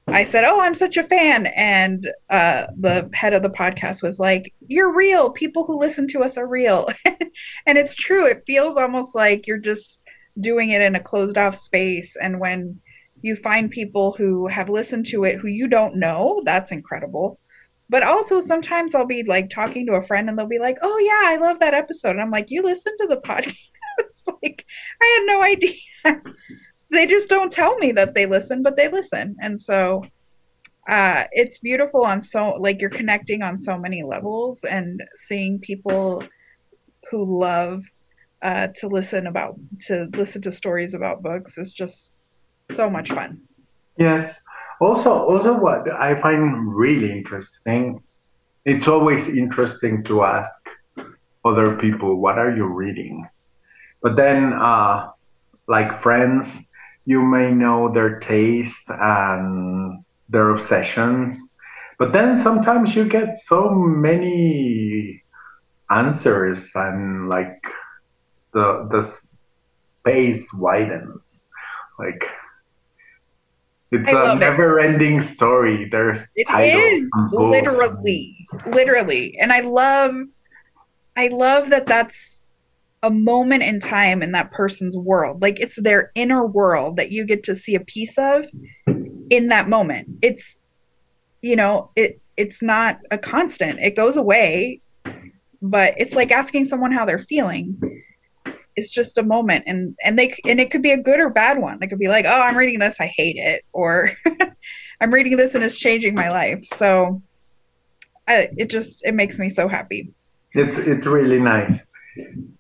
I 0.07 0.23
said, 0.23 0.43
"Oh, 0.43 0.59
I'm 0.59 0.75
such 0.75 0.97
a 0.97 1.03
fan," 1.03 1.47
and 1.47 2.09
uh, 2.29 2.67
the 2.77 3.09
head 3.13 3.33
of 3.33 3.41
the 3.41 3.49
podcast 3.49 4.01
was 4.01 4.19
like, 4.19 4.53
"You're 4.67 4.93
real. 4.93 5.31
People 5.31 5.65
who 5.65 5.79
listen 5.79 6.07
to 6.09 6.23
us 6.23 6.37
are 6.37 6.47
real," 6.47 6.89
and 7.05 7.77
it's 7.77 7.95
true. 7.95 8.25
It 8.25 8.43
feels 8.45 8.77
almost 8.77 9.15
like 9.15 9.47
you're 9.47 9.57
just 9.57 10.01
doing 10.39 10.69
it 10.69 10.81
in 10.81 10.95
a 10.95 10.99
closed 10.99 11.37
off 11.37 11.55
space, 11.55 12.15
and 12.15 12.39
when 12.39 12.79
you 13.21 13.35
find 13.35 13.71
people 13.71 14.13
who 14.13 14.47
have 14.47 14.69
listened 14.69 15.05
to 15.07 15.23
it 15.23 15.37
who 15.37 15.47
you 15.47 15.67
don't 15.67 15.95
know, 15.95 16.41
that's 16.45 16.71
incredible. 16.71 17.39
But 17.89 18.03
also 18.03 18.39
sometimes 18.39 18.95
I'll 18.95 19.05
be 19.05 19.23
like 19.23 19.49
talking 19.49 19.85
to 19.87 19.93
a 19.93 20.03
friend 20.03 20.29
and 20.29 20.37
they'll 20.37 20.47
be 20.47 20.59
like, 20.59 20.77
"Oh 20.81 20.97
yeah, 20.99 21.21
I 21.25 21.37
love 21.37 21.59
that 21.59 21.73
episode." 21.73 22.11
And 22.11 22.21
I'm 22.21 22.31
like, 22.31 22.49
"You 22.49 22.61
listened 22.63 22.97
to 23.01 23.07
the 23.07 23.17
podcast?" 23.17 23.55
like 24.43 24.65
I 25.01 25.19
had 25.19 25.33
no 25.33 25.41
idea. 25.41 25.75
they 26.91 27.07
just 27.07 27.29
don't 27.29 27.51
tell 27.51 27.75
me 27.77 27.91
that 27.93 28.13
they 28.13 28.25
listen, 28.25 28.63
but 28.63 28.75
they 28.75 28.87
listen. 28.87 29.35
And 29.41 29.61
so 29.61 30.03
uh, 30.89 31.23
it's 31.31 31.59
beautiful 31.59 32.03
on 32.03 32.21
so 32.21 32.55
like 32.59 32.81
you're 32.81 32.89
connecting 32.89 33.41
on 33.41 33.57
so 33.57 33.77
many 33.77 34.03
levels 34.03 34.63
and 34.69 35.01
seeing 35.15 35.59
people 35.59 36.21
who 37.09 37.39
love 37.39 37.83
uh, 38.43 38.67
to 38.75 38.87
listen 38.87 39.27
about 39.27 39.55
to 39.79 40.09
listen 40.13 40.41
to 40.41 40.51
stories 40.51 40.93
about 40.93 41.23
books 41.23 41.57
is 41.57 41.71
just 41.71 42.13
so 42.69 42.89
much 42.89 43.09
fun. 43.11 43.41
Yes. 43.97 44.41
Also, 44.81 45.11
also, 45.11 45.57
what 45.57 45.89
I 45.89 46.19
find 46.21 46.75
really 46.75 47.11
interesting, 47.11 48.03
it's 48.65 48.87
always 48.87 49.29
interesting 49.29 50.03
to 50.03 50.23
ask 50.23 50.51
other 51.45 51.77
people, 51.77 52.19
"What 52.19 52.37
are 52.37 52.53
you 52.53 52.65
reading?" 52.65 53.25
But 54.01 54.17
then, 54.17 54.51
uh, 54.51 55.11
like 55.67 55.97
friends, 55.97 56.59
you 57.05 57.21
may 57.21 57.51
know 57.51 57.93
their 57.93 58.19
taste 58.19 58.83
and 58.89 60.03
their 60.27 60.49
obsessions. 60.49 61.49
But 61.97 62.11
then 62.11 62.37
sometimes 62.37 62.95
you 62.95 63.05
get 63.05 63.37
so 63.37 63.69
many 63.69 65.23
answers 65.89 66.71
and 66.75 67.29
like 67.29 67.63
the 68.53 68.87
the 68.91 69.01
space 69.99 70.53
widens. 70.53 71.41
Like 71.99 72.23
it's 73.91 74.11
I 74.11 74.33
a 74.33 74.35
never-ending 74.35 75.21
story. 75.21 75.87
There's 75.91 76.21
It 76.35 76.47
titles 76.47 76.83
is 76.83 77.11
literally, 77.31 78.47
literally, 78.65 79.37
and 79.39 79.53
I 79.53 79.59
love, 79.59 80.15
I 81.15 81.27
love 81.27 81.69
that 81.69 81.85
that's 81.85 82.41
a 83.03 83.11
moment 83.11 83.61
in 83.61 83.79
time 83.79 84.23
in 84.23 84.31
that 84.31 84.51
person's 84.51 84.97
world. 84.97 85.43
Like 85.43 85.59
it's 85.59 85.79
their 85.79 86.11
inner 86.15 86.47
world 86.47 86.95
that 86.95 87.11
you 87.11 87.23
get 87.25 87.43
to 87.43 87.55
see 87.55 87.75
a 87.75 87.81
piece 87.81 88.17
of 88.17 88.45
in 89.29 89.47
that 89.49 89.69
moment. 89.69 90.07
It's, 90.23 90.59
you 91.41 91.55
know, 91.55 91.91
it 91.95 92.19
it's 92.35 92.63
not 92.63 92.97
a 93.11 93.17
constant. 93.17 93.79
It 93.79 93.95
goes 93.95 94.17
away, 94.17 94.81
but 95.61 95.93
it's 95.97 96.13
like 96.13 96.31
asking 96.31 96.65
someone 96.65 96.91
how 96.91 97.05
they're 97.05 97.19
feeling. 97.19 97.92
It's 98.75 98.89
just 98.89 99.17
a 99.17 99.23
moment, 99.23 99.65
and 99.67 99.95
and 100.03 100.17
they 100.17 100.35
and 100.45 100.59
it 100.59 100.71
could 100.71 100.81
be 100.81 100.91
a 100.91 100.97
good 100.97 101.19
or 101.19 101.29
bad 101.29 101.59
one. 101.59 101.79
They 101.79 101.87
could 101.87 101.99
be 101.99 102.07
like, 102.07 102.25
oh, 102.25 102.41
I'm 102.41 102.57
reading 102.57 102.79
this, 102.79 102.95
I 102.99 103.07
hate 103.07 103.37
it, 103.37 103.63
or 103.71 104.11
I'm 105.01 105.13
reading 105.13 105.37
this 105.37 105.53
and 105.55 105.63
it's 105.63 105.77
changing 105.77 106.15
my 106.15 106.29
life. 106.29 106.63
So, 106.75 107.21
I, 108.27 108.49
it 108.57 108.69
just 108.69 109.05
it 109.05 109.13
makes 109.13 109.37
me 109.39 109.49
so 109.49 109.67
happy. 109.67 110.11
It's 110.53 110.77
it's 110.77 111.05
really 111.05 111.39
nice. 111.39 111.79
You 112.15 112.55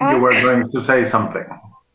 On, 0.00 0.20
were 0.20 0.30
going 0.30 0.70
to 0.70 0.80
say 0.82 1.04
something. 1.04 1.44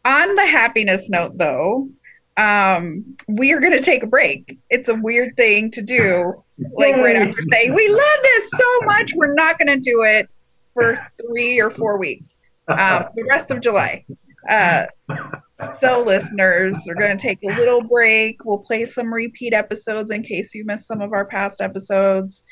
on 0.03 0.35
the 0.35 0.45
happiness 0.45 1.09
note, 1.09 1.37
though, 1.37 1.87
um, 2.35 3.15
we 3.29 3.53
are 3.53 3.59
going 3.59 3.71
to 3.71 3.81
take 3.81 4.03
a 4.03 4.07
break. 4.07 4.57
It's 4.69 4.89
a 4.89 4.95
weird 4.95 5.37
thing 5.37 5.71
to 5.71 5.81
do, 5.81 6.43
like 6.73 6.95
right 6.97 7.15
after 7.15 7.41
saying 7.51 7.73
we 7.73 7.87
love 7.87 8.19
this 8.23 8.49
so 8.59 8.85
much. 8.85 9.13
We're 9.15 9.33
not 9.35 9.57
going 9.57 9.69
to 9.69 9.79
do 9.79 10.03
it 10.03 10.29
for 10.73 10.97
three 11.21 11.59
or 11.59 11.69
four 11.69 11.97
weeks, 11.97 12.37
um, 12.67 13.05
the 13.15 13.23
rest 13.29 13.51
of 13.51 13.61
July. 13.61 14.05
Uh, 14.49 14.85
so, 15.81 16.03
listeners, 16.03 16.75
we're 16.87 16.95
going 16.95 17.17
to 17.17 17.21
take 17.21 17.39
a 17.43 17.55
little 17.55 17.81
break. 17.81 18.43
We'll 18.43 18.57
play 18.57 18.85
some 18.85 19.13
repeat 19.13 19.53
episodes 19.53 20.11
in 20.11 20.23
case 20.23 20.53
you 20.53 20.65
missed 20.65 20.87
some 20.87 21.01
of 21.01 21.13
our 21.13 21.25
past 21.25 21.61
episodes. 21.61 22.43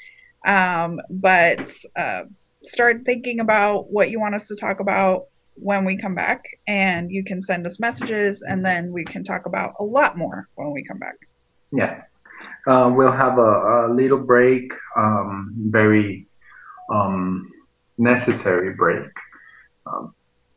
Um, 0.46 1.00
but 1.10 1.72
uh, 1.96 2.24
start 2.64 3.02
thinking 3.06 3.40
about 3.40 3.92
what 3.92 4.12
you 4.12 4.20
want 4.20 4.36
us 4.36 4.48
to 4.48 4.56
talk 4.56 4.80
about 4.80 5.26
when 5.56 5.84
we 5.86 5.98
come 5.98 6.16
back, 6.16 6.46
and 6.68 7.12
you 7.12 7.24
can 7.24 7.42
send 7.42 7.66
us 7.68 7.80
messages, 7.80 8.42
and 8.42 8.66
then 8.66 8.92
we 8.92 9.04
can 9.04 9.24
talk 9.24 9.46
about 9.46 9.74
a 9.80 9.84
lot 9.84 10.18
more 10.18 10.48
when 10.56 10.72
we 10.72 10.84
come 10.84 10.98
back. 10.98 11.16
Yes. 11.72 12.18
Uh, 12.68 12.92
we'll 12.96 13.12
have 13.12 13.38
a, 13.38 13.88
a 13.88 13.94
little 13.94 14.18
break, 14.18 14.72
um, 14.98 15.54
very 15.70 16.28
um, 16.92 17.50
necessary 17.98 18.74
break. 18.74 19.10
Um, 19.86 20.14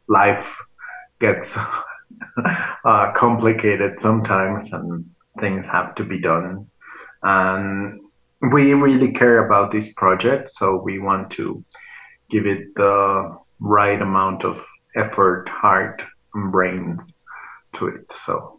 life 0.08 0.60
gets 1.20 1.56
uh, 2.84 3.12
complicated 3.14 4.00
sometimes, 4.00 4.72
and 4.72 5.04
things 5.40 5.66
have 5.66 5.94
to 5.96 6.04
be 6.04 6.20
done. 6.20 6.66
And 7.22 8.00
we 8.52 8.74
really 8.74 9.12
care 9.12 9.46
about 9.46 9.72
this 9.72 9.92
project, 9.94 10.50
so 10.50 10.76
we 10.82 10.98
want 10.98 11.30
to 11.32 11.64
give 12.30 12.46
it 12.46 12.74
the 12.76 13.36
right 13.60 14.00
amount 14.00 14.44
of 14.44 14.64
effort, 14.96 15.48
heart, 15.48 16.02
and 16.34 16.52
brains 16.52 17.14
to 17.74 17.88
it. 17.88 18.12
So 18.12 18.58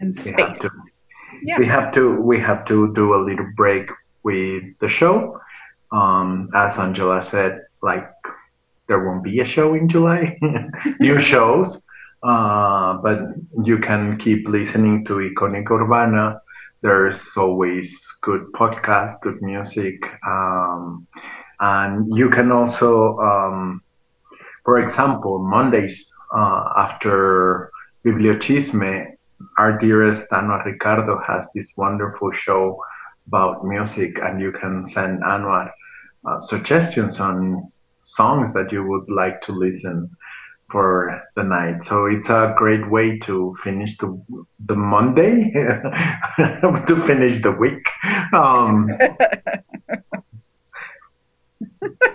And 0.00 0.14
we 0.24 0.32
have 0.32 0.58
to 0.60 0.70
Yeah. 1.42 1.58
we 1.58 1.66
have 1.66 1.92
to 1.92 2.20
we 2.20 2.38
have 2.40 2.64
to 2.66 2.92
do 2.94 3.14
a 3.14 3.20
little 3.24 3.46
break 3.56 3.90
with 4.22 4.64
the 4.80 4.88
show. 4.88 5.40
Um, 5.92 6.48
as 6.54 6.78
Angela 6.78 7.22
said, 7.22 7.62
like 7.82 8.10
there 8.88 9.04
won't 9.04 9.22
be 9.22 9.40
a 9.40 9.44
show 9.44 9.74
in 9.74 9.88
July, 9.88 10.36
new 11.00 11.18
shows, 11.18 11.82
uh, 12.22 12.98
but 12.98 13.20
you 13.64 13.78
can 13.78 14.18
keep 14.18 14.48
listening 14.48 15.04
to 15.06 15.14
Iconic 15.14 15.70
Urbana. 15.70 16.40
There's 16.82 17.28
always 17.36 18.04
good 18.22 18.46
podcasts, 18.52 19.20
good 19.20 19.40
music, 19.42 20.02
um, 20.26 21.06
and 21.60 22.10
you 22.16 22.30
can 22.30 22.50
also, 22.50 23.18
um, 23.18 23.82
for 24.64 24.78
example, 24.78 25.38
Mondays 25.38 26.10
uh, 26.34 26.72
after 26.76 27.70
Bibliochisme, 28.04 29.12
our 29.58 29.78
dearest 29.78 30.28
Anwar 30.30 30.64
Ricardo 30.64 31.20
has 31.26 31.46
this 31.54 31.68
wonderful 31.76 32.32
show 32.32 32.82
about 33.26 33.64
music, 33.64 34.18
and 34.22 34.40
you 34.40 34.52
can 34.52 34.84
send 34.86 35.22
Anwar 35.22 35.70
suggestions 36.40 37.20
on 37.20 37.70
songs 38.02 38.52
that 38.54 38.72
you 38.72 38.86
would 38.86 39.08
like 39.08 39.40
to 39.42 39.52
listen 39.52 40.10
for 40.70 41.22
the 41.36 41.42
night. 41.42 41.84
So 41.84 42.06
it's 42.06 42.28
a 42.28 42.54
great 42.56 42.88
way 42.90 43.18
to 43.20 43.56
finish 43.62 43.96
the 43.98 44.22
the 44.66 44.76
Monday, 44.76 45.50
to 46.86 47.02
finish 47.06 47.42
the 47.42 47.52
week. 47.52 47.86
Um, 48.32 48.88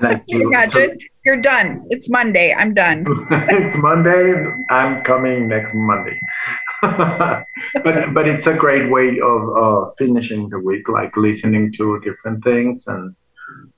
like 0.01 0.23
imagine? 0.29 0.97
You're 1.25 1.41
done. 1.41 1.85
It's 1.89 2.09
Monday. 2.09 2.53
I'm 2.53 2.73
done. 2.73 3.03
it's 3.31 3.75
Monday. 3.77 4.45
I'm 4.69 5.03
coming 5.03 5.47
next 5.47 5.73
Monday. 5.73 6.19
but 6.81 8.13
but 8.13 8.27
it's 8.27 8.47
a 8.47 8.53
great 8.53 8.91
way 8.91 9.19
of 9.19 9.57
uh, 9.57 9.91
finishing 9.97 10.49
the 10.49 10.59
week, 10.59 10.87
like 10.87 11.15
listening 11.17 11.73
to 11.73 11.99
different 12.01 12.43
things 12.43 12.85
and 12.87 13.15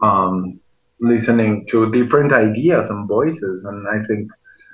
um, 0.01 0.59
listening 0.99 1.65
to 1.67 1.91
different 1.91 2.33
ideas 2.33 2.89
and 2.89 3.07
voices, 3.07 3.63
and 3.63 3.87
I 3.87 4.05
think 4.07 4.29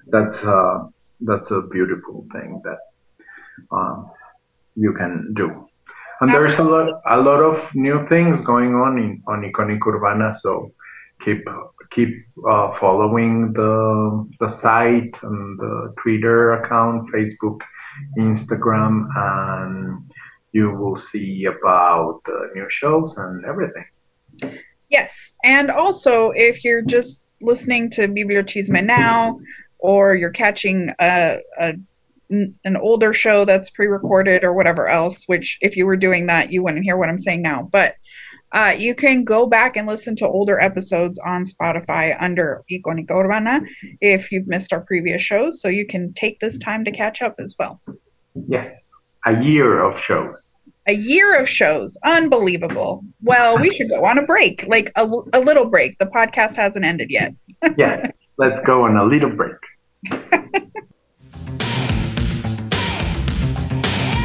that's 0.07 0.43
uh, 0.43 0.87
that's 1.21 1.51
a 1.51 1.61
beautiful 1.61 2.25
thing 2.31 2.61
that 2.63 2.79
um, 3.71 4.11
you 4.75 4.93
can 4.93 5.33
do. 5.33 5.67
And 6.21 6.31
there's 6.31 6.57
a 6.57 6.63
lot 6.63 7.01
a 7.05 7.21
lot 7.21 7.41
of 7.41 7.73
new 7.75 8.07
things 8.07 8.41
going 8.41 8.75
on 8.75 8.97
in 8.97 9.23
on 9.27 9.41
Iconic 9.41 9.85
Urbana, 9.85 10.33
so 10.33 10.71
keep 11.21 11.45
keep 11.91 12.25
uh, 12.49 12.71
following 12.71 13.53
the 13.53 14.27
the 14.39 14.49
site 14.49 15.15
and 15.21 15.59
the 15.59 15.93
Twitter 15.97 16.53
account, 16.53 17.11
Facebook, 17.11 17.59
Instagram, 18.17 19.07
and 19.15 20.11
you 20.51 20.71
will 20.71 20.95
see 20.95 21.45
about 21.45 22.21
the 22.25 22.49
new 22.55 22.69
shows 22.69 23.17
and 23.17 23.45
everything. 23.45 23.85
Yes, 24.93 25.33
and 25.43 25.71
also 25.71 26.31
if 26.35 26.63
you're 26.63 26.83
just 26.83 27.25
listening 27.41 27.89
to 27.89 28.07
Bibliochisme 28.07 28.85
now, 28.85 29.39
or 29.79 30.15
you're 30.15 30.29
catching 30.29 30.91
a, 31.01 31.39
a 31.59 31.73
an 32.29 32.77
older 32.77 33.13
show 33.13 33.43
that's 33.45 33.69
pre-recorded 33.69 34.43
or 34.43 34.53
whatever 34.53 34.87
else, 34.87 35.25
which 35.25 35.57
if 35.61 35.75
you 35.75 35.85
were 35.85 35.97
doing 35.97 36.27
that, 36.27 36.51
you 36.51 36.63
wouldn't 36.63 36.83
hear 36.83 36.97
what 36.97 37.09
I'm 37.09 37.19
saying 37.19 37.41
now. 37.41 37.69
But 37.71 37.95
uh, 38.51 38.75
you 38.77 38.93
can 38.95 39.23
go 39.23 39.47
back 39.47 39.77
and 39.77 39.87
listen 39.87 40.15
to 40.17 40.27
older 40.27 40.59
episodes 40.59 41.19
on 41.19 41.43
Spotify 41.43 42.15
under 42.19 42.63
Iconica 42.71 43.11
Urbana 43.11 43.61
if 43.99 44.31
you've 44.31 44.47
missed 44.47 44.73
our 44.73 44.81
previous 44.81 45.21
shows. 45.21 45.61
So 45.61 45.69
you 45.69 45.85
can 45.87 46.13
take 46.13 46.39
this 46.39 46.57
time 46.59 46.85
to 46.85 46.91
catch 46.91 47.21
up 47.21 47.35
as 47.39 47.55
well. 47.57 47.81
Yes, 48.47 48.69
a 49.25 49.41
year 49.43 49.83
of 49.83 49.99
shows. 49.99 50.43
A 50.85 50.93
year 50.93 51.39
of 51.39 51.47
shows. 51.47 51.97
Unbelievable. 52.03 53.05
Well, 53.21 53.57
we 53.57 53.73
should 53.73 53.89
go 53.89 54.03
on 54.03 54.17
a 54.17 54.23
break, 54.23 54.65
like 54.67 54.91
a, 54.97 55.09
a 55.33 55.39
little 55.39 55.65
break. 55.65 55.97
The 55.97 56.07
podcast 56.07 56.57
hasn't 56.57 56.83
ended 56.83 57.09
yet. 57.09 57.33
yes, 57.77 58.11
let's 58.37 58.59
go 58.61 58.83
on 58.83 58.97
a 58.97 59.05
little 59.05 59.29
break. 59.29 59.55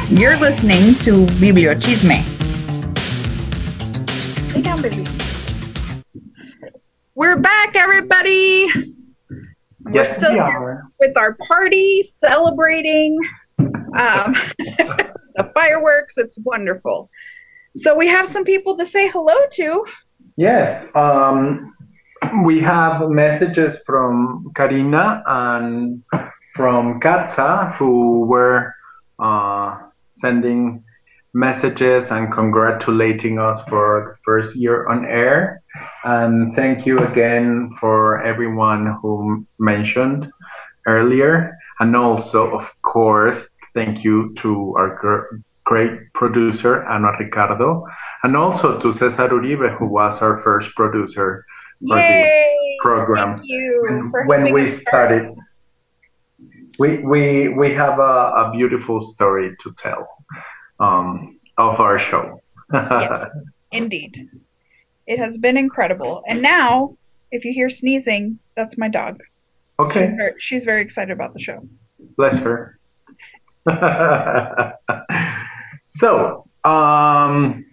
You're 0.09 0.35
listening 0.37 0.95
to 1.05 1.25
Bibliochisme. 1.39 2.25
Sit. 4.51 5.07
We're 7.15 7.37
back, 7.37 7.77
everybody. 7.77 8.67
We're 9.29 9.93
Yes, 9.93 10.17
still 10.17 10.31
we 10.31 10.35
here 10.35 10.43
are. 10.43 10.83
with 10.99 11.15
our 11.15 11.35
party, 11.35 12.03
celebrating 12.03 13.17
um, 13.97 14.35
the 15.39 15.51
fireworks. 15.53 16.17
It's 16.17 16.37
wonderful. 16.39 17.09
So 17.75 17.95
we 17.95 18.07
have 18.07 18.27
some 18.27 18.43
people 18.43 18.77
to 18.77 18.85
say 18.85 19.07
hello 19.07 19.35
to. 19.53 19.85
Yes, 20.35 20.87
um, 20.95 21.73
we 22.43 22.59
have 22.59 23.09
messages 23.09 23.79
from 23.85 24.51
Karina 24.55 25.23
and 25.25 26.03
from 26.55 26.99
Katza 26.99 27.75
who 27.77 28.25
were 28.25 28.73
uh, 29.19 29.77
sending 30.09 30.83
messages 31.33 32.11
and 32.11 32.33
congratulating 32.33 33.39
us 33.39 33.61
for 33.69 34.17
the 34.17 34.21
first 34.25 34.55
year 34.55 34.87
on 34.87 35.05
air. 35.05 35.61
And 36.03 36.55
thank 36.55 36.85
you 36.85 36.99
again 36.99 37.71
for 37.79 38.21
everyone 38.23 38.97
who 39.01 39.45
mentioned 39.59 40.31
earlier. 40.87 41.55
And 41.79 41.95
also, 41.95 42.51
of 42.51 42.69
course, 42.81 43.49
thank 43.79 44.03
you 44.03 44.33
to 44.35 44.75
our 44.77 44.89
gr- 45.01 45.39
great 45.63 45.93
producer, 46.13 46.83
Anwar 46.93 47.17
Ricardo, 47.17 47.85
and 48.23 48.35
also 48.35 48.77
to 48.81 48.91
Cesar 48.91 49.29
Uribe, 49.29 49.69
who 49.77 49.87
was 49.99 50.21
our 50.21 50.41
first 50.41 50.75
producer 50.75 51.45
for 51.87 51.95
the 51.95 52.19
program. 52.81 53.37
Thank 53.37 53.47
you 53.47 54.09
for 54.11 54.25
when 54.25 54.53
we 54.53 54.67
started. 54.67 55.33
We, 56.77 56.89
we, 57.11 57.49
we 57.61 57.71
have 57.73 57.99
a, 57.99 58.13
a 58.41 58.51
beautiful 58.51 58.99
story 58.99 59.55
to 59.61 59.73
tell 59.73 60.07
um, 60.79 61.39
of 61.57 61.79
our 61.79 61.97
show. 61.99 62.41
Yes. 62.73 63.29
Indeed. 63.71 64.29
It 65.07 65.19
has 65.19 65.37
been 65.37 65.57
incredible. 65.57 66.23
And 66.27 66.41
now, 66.41 66.97
if 67.31 67.45
you 67.45 67.51
hear 67.53 67.69
sneezing, 67.69 68.39
that's 68.55 68.77
my 68.77 68.89
dog. 68.89 69.21
She's 69.21 69.85
okay, 69.85 70.05
very, 70.15 70.33
she's 70.39 70.65
very 70.65 70.81
excited 70.81 71.11
about 71.11 71.33
the 71.33 71.39
show. 71.39 71.59
bless 72.17 72.37
her. 72.39 72.78
so, 75.83 76.45
um, 76.63 77.65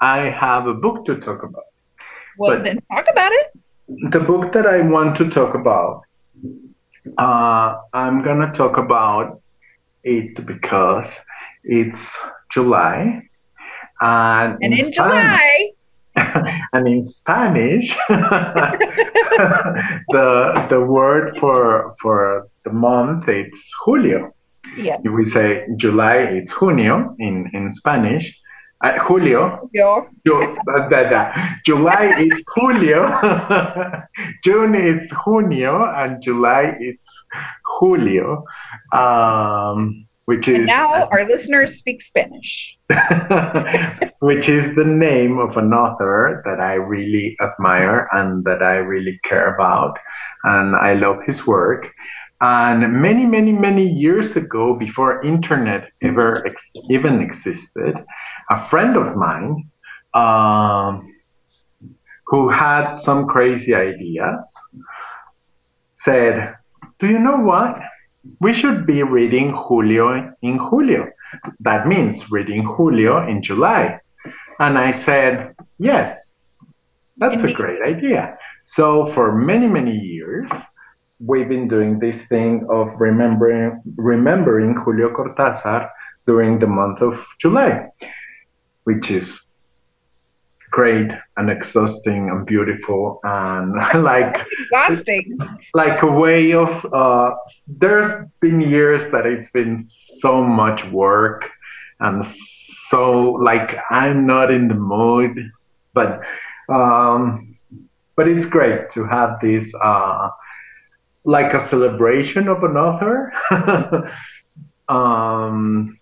I 0.00 0.18
have 0.30 0.66
a 0.66 0.74
book 0.74 1.04
to 1.06 1.16
talk 1.16 1.42
about. 1.42 1.64
Well, 2.38 2.56
But- 2.56 2.64
then 2.64 2.78
talk 2.92 3.06
about 3.10 3.32
it. 3.32 3.52
The 4.10 4.20
book 4.20 4.52
that 4.52 4.66
I 4.66 4.80
want 4.80 5.14
to 5.18 5.28
talk 5.28 5.54
about, 5.54 6.02
uh, 7.18 7.76
I'm 7.92 8.22
gonna 8.22 8.50
talk 8.52 8.78
about 8.78 9.42
it 10.04 10.46
because 10.46 11.20
it's 11.64 12.16
July, 12.50 13.28
and, 14.00 14.56
And 14.62 14.72
in 14.72 14.90
Spanish- 14.90 14.96
July, 14.96 15.70
and 16.72 16.88
in 16.88 17.02
Spanish, 17.02 17.94
the 18.08 18.78
the 20.70 20.80
word 20.80 21.36
for 21.38 21.94
for 22.00 22.48
the 22.64 22.72
month 22.72 23.28
it's 23.28 23.70
Julio. 23.84 24.33
Yeah, 24.76 24.96
If 25.04 25.12
we 25.12 25.24
say 25.24 25.66
July, 25.76 26.16
it's 26.16 26.52
Junio 26.52 27.14
in 27.18 27.50
in 27.52 27.70
Spanish. 27.72 28.40
Uh, 28.82 28.98
Julio, 28.98 29.70
yo, 29.72 30.06
Ju- 30.26 30.56
da- 30.66 30.88
da- 30.88 31.08
da. 31.08 31.32
July 31.64 32.20
is 32.20 32.42
Julio, 32.54 33.00
June 34.44 34.74
is 34.74 35.10
Junio, 35.24 35.84
and 35.96 36.20
July 36.20 36.76
it's 36.80 37.08
Julio, 37.78 38.44
um, 38.92 40.06
which 40.26 40.48
and 40.48 40.62
is 40.62 40.66
now 40.66 41.06
our 41.08 41.24
listeners 41.24 41.78
speak 41.78 42.02
Spanish. 42.02 42.76
which 44.20 44.48
is 44.48 44.74
the 44.76 44.84
name 44.84 45.38
of 45.38 45.56
an 45.56 45.72
author 45.72 46.42
that 46.44 46.60
I 46.60 46.74
really 46.74 47.36
admire 47.40 48.08
and 48.12 48.44
that 48.44 48.62
I 48.62 48.76
really 48.76 49.18
care 49.24 49.54
about, 49.54 49.98
and 50.44 50.76
I 50.76 50.94
love 50.94 51.18
his 51.26 51.46
work. 51.46 51.88
And 52.44 53.00
many, 53.00 53.24
many, 53.24 53.52
many 53.52 53.86
years 53.88 54.36
ago, 54.36 54.74
before 54.74 55.24
internet 55.24 55.88
ever 56.02 56.46
ex- 56.46 56.70
even 56.90 57.22
existed, 57.22 57.94
a 58.50 58.58
friend 58.68 58.98
of 58.98 59.16
mine 59.16 59.70
um, 60.12 61.10
who 62.26 62.50
had 62.50 62.96
some 62.96 63.26
crazy 63.26 63.74
ideas 63.74 64.44
said, 65.94 66.54
Do 66.98 67.06
you 67.08 67.18
know 67.18 67.38
what? 67.38 67.80
We 68.40 68.52
should 68.52 68.86
be 68.86 69.02
reading 69.02 69.54
Julio 69.54 70.34
in 70.42 70.58
Julio. 70.58 71.08
That 71.60 71.88
means 71.88 72.30
reading 72.30 72.62
Julio 72.62 73.26
in 73.26 73.42
July. 73.42 74.00
And 74.58 74.76
I 74.76 74.90
said, 74.92 75.54
Yes, 75.78 76.34
that's 77.16 77.42
a 77.42 77.50
great 77.54 77.80
idea. 77.80 78.36
So 78.62 79.06
for 79.06 79.34
many, 79.34 79.66
many 79.66 79.96
years, 79.96 80.50
we've 81.26 81.48
been 81.48 81.68
doing 81.68 81.98
this 81.98 82.20
thing 82.22 82.66
of 82.70 83.00
remembering 83.00 83.82
remembering 83.96 84.74
Julio 84.76 85.10
Cortázar 85.10 85.90
during 86.26 86.58
the 86.58 86.66
month 86.66 87.00
of 87.02 87.24
July, 87.38 87.88
which 88.84 89.10
is 89.10 89.38
great 90.70 91.12
and 91.36 91.50
exhausting 91.50 92.30
and 92.30 92.44
beautiful 92.46 93.20
and 93.22 93.74
like 94.02 94.44
Exhausting. 94.72 95.38
like 95.72 96.02
a 96.02 96.10
way 96.24 96.52
of 96.52 96.70
uh, 96.92 97.32
there's 97.68 98.26
been 98.40 98.60
years 98.60 99.08
that 99.12 99.24
it's 99.24 99.50
been 99.52 99.86
so 99.88 100.42
much 100.42 100.84
work 100.86 101.48
and 102.00 102.24
so 102.88 103.32
like 103.50 103.78
i'm 103.90 104.26
not 104.26 104.50
in 104.50 104.66
the 104.66 104.74
mood 104.74 105.50
but 105.92 106.20
um 106.68 107.56
but 108.16 108.26
it's 108.26 108.46
great 108.46 108.90
to 108.90 109.04
have 109.04 109.38
this 109.40 109.72
uh 109.80 110.28
like 111.24 111.54
a 111.54 111.60
celebration 111.60 112.48
of 112.48 112.62
an 112.64 112.76
author. 112.76 113.32
Um 114.86 115.98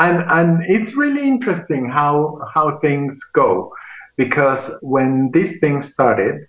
and 0.00 0.24
and 0.28 0.64
it's 0.64 0.94
really 0.94 1.22
interesting 1.22 1.88
how 1.88 2.40
how 2.52 2.76
things 2.80 3.22
go 3.32 3.72
because 4.16 4.68
when 4.82 5.30
this 5.32 5.58
thing 5.58 5.80
started 5.80 6.48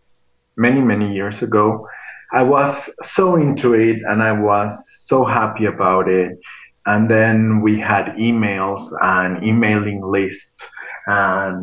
many 0.56 0.82
many 0.82 1.14
years 1.14 1.44
ago 1.44 1.88
i 2.34 2.42
was 2.42 2.90
so 3.04 3.36
into 3.36 3.76
it 3.76 3.98
and 4.10 4.24
i 4.24 4.32
was 4.32 4.74
so 5.08 5.24
happy 5.24 5.66
about 5.66 6.10
it. 6.10 6.38
And 6.86 7.10
then 7.10 7.62
we 7.62 7.80
had 7.80 8.16
emails 8.18 8.82
and 9.02 9.44
emailing 9.44 10.02
lists 10.02 10.68
and 11.08 11.62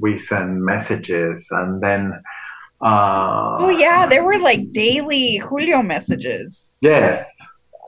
we 0.00 0.18
sent 0.18 0.50
messages. 0.50 1.46
And 1.50 1.82
then 1.82 2.22
uh 2.80 3.56
Oh 3.58 3.68
yeah, 3.70 4.06
there 4.06 4.24
were 4.24 4.38
like 4.38 4.72
daily 4.72 5.36
Julio 5.36 5.82
messages. 5.82 6.62
yes 6.80 7.26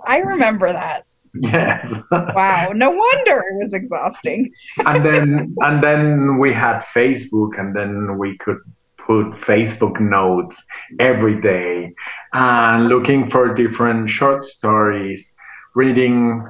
I 0.06 0.18
remember 0.18 0.72
that. 0.72 1.04
yes 1.34 1.92
Wow, 2.32 2.70
no 2.74 2.90
wonder 3.04 3.38
it 3.50 3.56
was 3.62 3.72
exhausting. 3.72 4.50
and 4.84 5.04
then 5.04 5.54
and 5.60 5.82
then 5.82 6.38
we 6.38 6.52
had 6.52 6.80
Facebook, 6.94 7.58
and 7.58 7.74
then 7.74 8.18
we 8.18 8.36
could 8.38 8.58
put 8.96 9.26
Facebook 9.40 10.00
notes 10.00 10.62
every 10.98 11.40
day, 11.40 11.92
and 12.32 12.88
looking 12.88 13.28
for 13.30 13.54
different 13.54 14.08
short 14.10 14.44
stories, 14.44 15.32
reading 15.74 16.44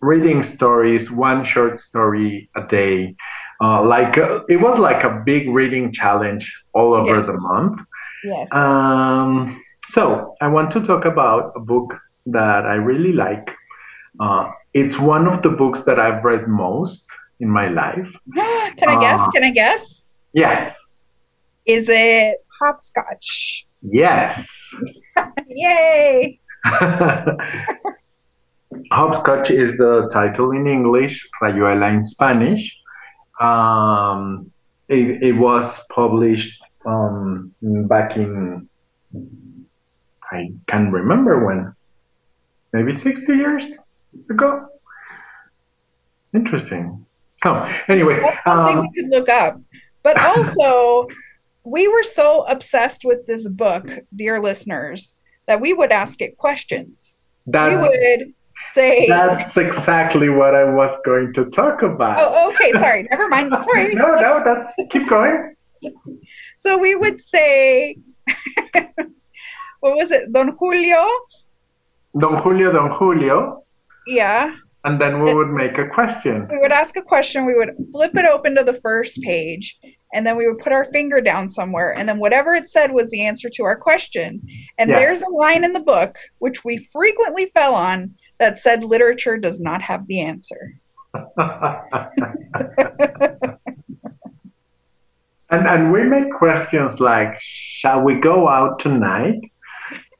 reading 0.00 0.42
stories, 0.42 1.10
one 1.10 1.44
short 1.44 1.80
story 1.80 2.50
a 2.56 2.66
day. 2.66 3.14
Uh, 3.62 3.82
like 3.84 4.16
uh, 4.16 4.40
it 4.48 4.56
was 4.56 4.78
like 4.78 5.04
a 5.04 5.22
big 5.26 5.48
reading 5.50 5.92
challenge 5.92 6.44
all 6.72 6.94
over 6.94 7.16
Yes. 7.16 7.26
the 7.26 7.36
month. 7.38 7.80
Yes. 8.24 8.48
Um, 8.52 9.62
so 9.88 10.34
I 10.40 10.48
want 10.48 10.70
to 10.72 10.80
talk 10.80 11.04
about 11.04 11.52
a 11.56 11.60
book 11.60 11.94
that 12.26 12.64
I 12.66 12.74
really 12.74 13.12
like, 13.12 13.48
Uh, 14.20 14.50
it's 14.74 14.98
one 14.98 15.26
of 15.26 15.42
the 15.42 15.50
books 15.50 15.82
that 15.82 15.98
I've 15.98 16.24
read 16.24 16.46
most 16.48 17.06
in 17.40 17.48
my 17.48 17.68
life. 17.68 18.08
Can 18.78 18.88
I 18.88 18.98
guess? 19.00 19.20
Uh, 19.20 19.30
Can 19.30 19.44
I 19.44 19.50
guess? 19.50 20.04
Yes, 20.32 20.76
Is 21.66 21.86
it 21.88 22.38
hopscotch? 22.60 23.66
yes. 23.82 24.48
Yay! 25.48 26.38
Hopscotch 28.92 29.50
is 29.50 29.76
the 29.76 30.08
title 30.12 30.52
in 30.52 30.66
English, 30.66 31.28
Rayuela 31.42 31.88
in 31.94 32.04
Spanish. 32.06 32.76
Um, 33.40 34.52
it, 34.88 35.22
it 35.22 35.32
was 35.32 35.78
published 35.88 36.62
um, 36.84 37.54
back 37.62 38.16
in, 38.16 38.68
I 40.30 40.52
can't 40.66 40.92
remember 40.92 41.44
when, 41.46 41.74
maybe 42.72 42.94
60 42.94 43.34
years 43.34 43.66
ago. 44.28 44.68
Interesting. 46.34 47.04
So, 47.42 47.66
anyway, 47.88 48.20
That's 48.20 48.44
something 48.44 48.78
um, 48.78 48.88
we 48.94 49.02
could 49.02 49.10
look 49.10 49.28
up. 49.28 49.60
But 50.02 50.20
also, 50.20 51.08
we 51.64 51.88
were 51.88 52.02
so 52.02 52.42
obsessed 52.42 53.04
with 53.04 53.26
this 53.26 53.48
book, 53.48 53.86
dear 54.14 54.40
listeners, 54.40 55.14
that 55.46 55.60
we 55.60 55.72
would 55.72 55.92
ask 55.92 56.20
it 56.20 56.36
questions. 56.36 57.16
That, 57.46 57.70
We 57.70 57.76
would 57.76 58.34
say, 58.72 59.06
that's 59.08 59.56
exactly 59.56 60.28
what 60.28 60.54
I 60.54 60.64
was 60.64 60.90
going 61.04 61.32
to 61.34 61.44
talk 61.46 61.82
about. 61.82 62.18
oh, 62.20 62.50
okay, 62.52 62.72
sorry, 62.72 63.06
never 63.10 63.28
mind. 63.28 63.52
Sorry. 63.64 63.94
No, 64.02 64.14
no, 64.14 64.42
that's 64.44 64.72
keep 64.90 65.08
going. 65.08 65.54
So 66.58 66.76
we 66.78 66.94
would 66.94 67.20
say, 67.20 67.96
what 69.80 69.96
was 69.96 70.10
it? 70.10 70.32
Don 70.32 70.56
Julio? 70.58 71.06
Don 72.18 72.42
Julio, 72.42 72.72
Don 72.72 72.90
Julio, 72.90 73.64
Yeah. 74.06 74.54
and 74.84 75.00
then 75.00 75.22
we 75.22 75.32
would 75.32 75.50
make 75.50 75.78
a 75.78 75.88
question. 75.88 76.46
We 76.50 76.58
would 76.58 76.72
ask 76.72 76.96
a 76.96 77.02
question, 77.02 77.46
we 77.46 77.54
would 77.54 77.70
flip 77.92 78.16
it 78.16 78.24
open 78.24 78.54
to 78.56 78.64
the 78.64 78.74
first 78.74 79.20
page, 79.22 79.78
and 80.12 80.26
then 80.26 80.36
we 80.36 80.46
would 80.48 80.58
put 80.58 80.72
our 80.72 80.84
finger 80.86 81.20
down 81.20 81.48
somewhere, 81.48 81.96
and 81.96 82.08
then 82.08 82.18
whatever 82.18 82.54
it 82.54 82.68
said 82.68 82.90
was 82.92 83.10
the 83.10 83.22
answer 83.24 83.48
to 83.50 83.62
our 83.64 83.76
question. 83.76 84.42
And 84.78 84.90
Yeah. 84.90 84.96
there's 84.98 85.22
a 85.22 85.30
line 85.30 85.62
in 85.64 85.72
the 85.72 85.80
book, 85.80 86.18
which 86.40 86.64
we 86.64 86.78
frequently 86.92 87.46
fell 87.54 87.74
on, 87.74 88.14
that 88.40 88.58
said 88.58 88.82
literature 88.82 89.36
does 89.36 89.60
not 89.60 89.82
have 89.82 90.06
the 90.08 90.22
answer. 90.22 90.74
and 95.50 95.66
and 95.66 95.92
we 95.92 96.02
make 96.04 96.32
questions 96.32 96.98
like, 97.00 97.36
shall 97.40 98.02
we 98.02 98.14
go 98.14 98.48
out 98.48 98.78
tonight? 98.80 99.40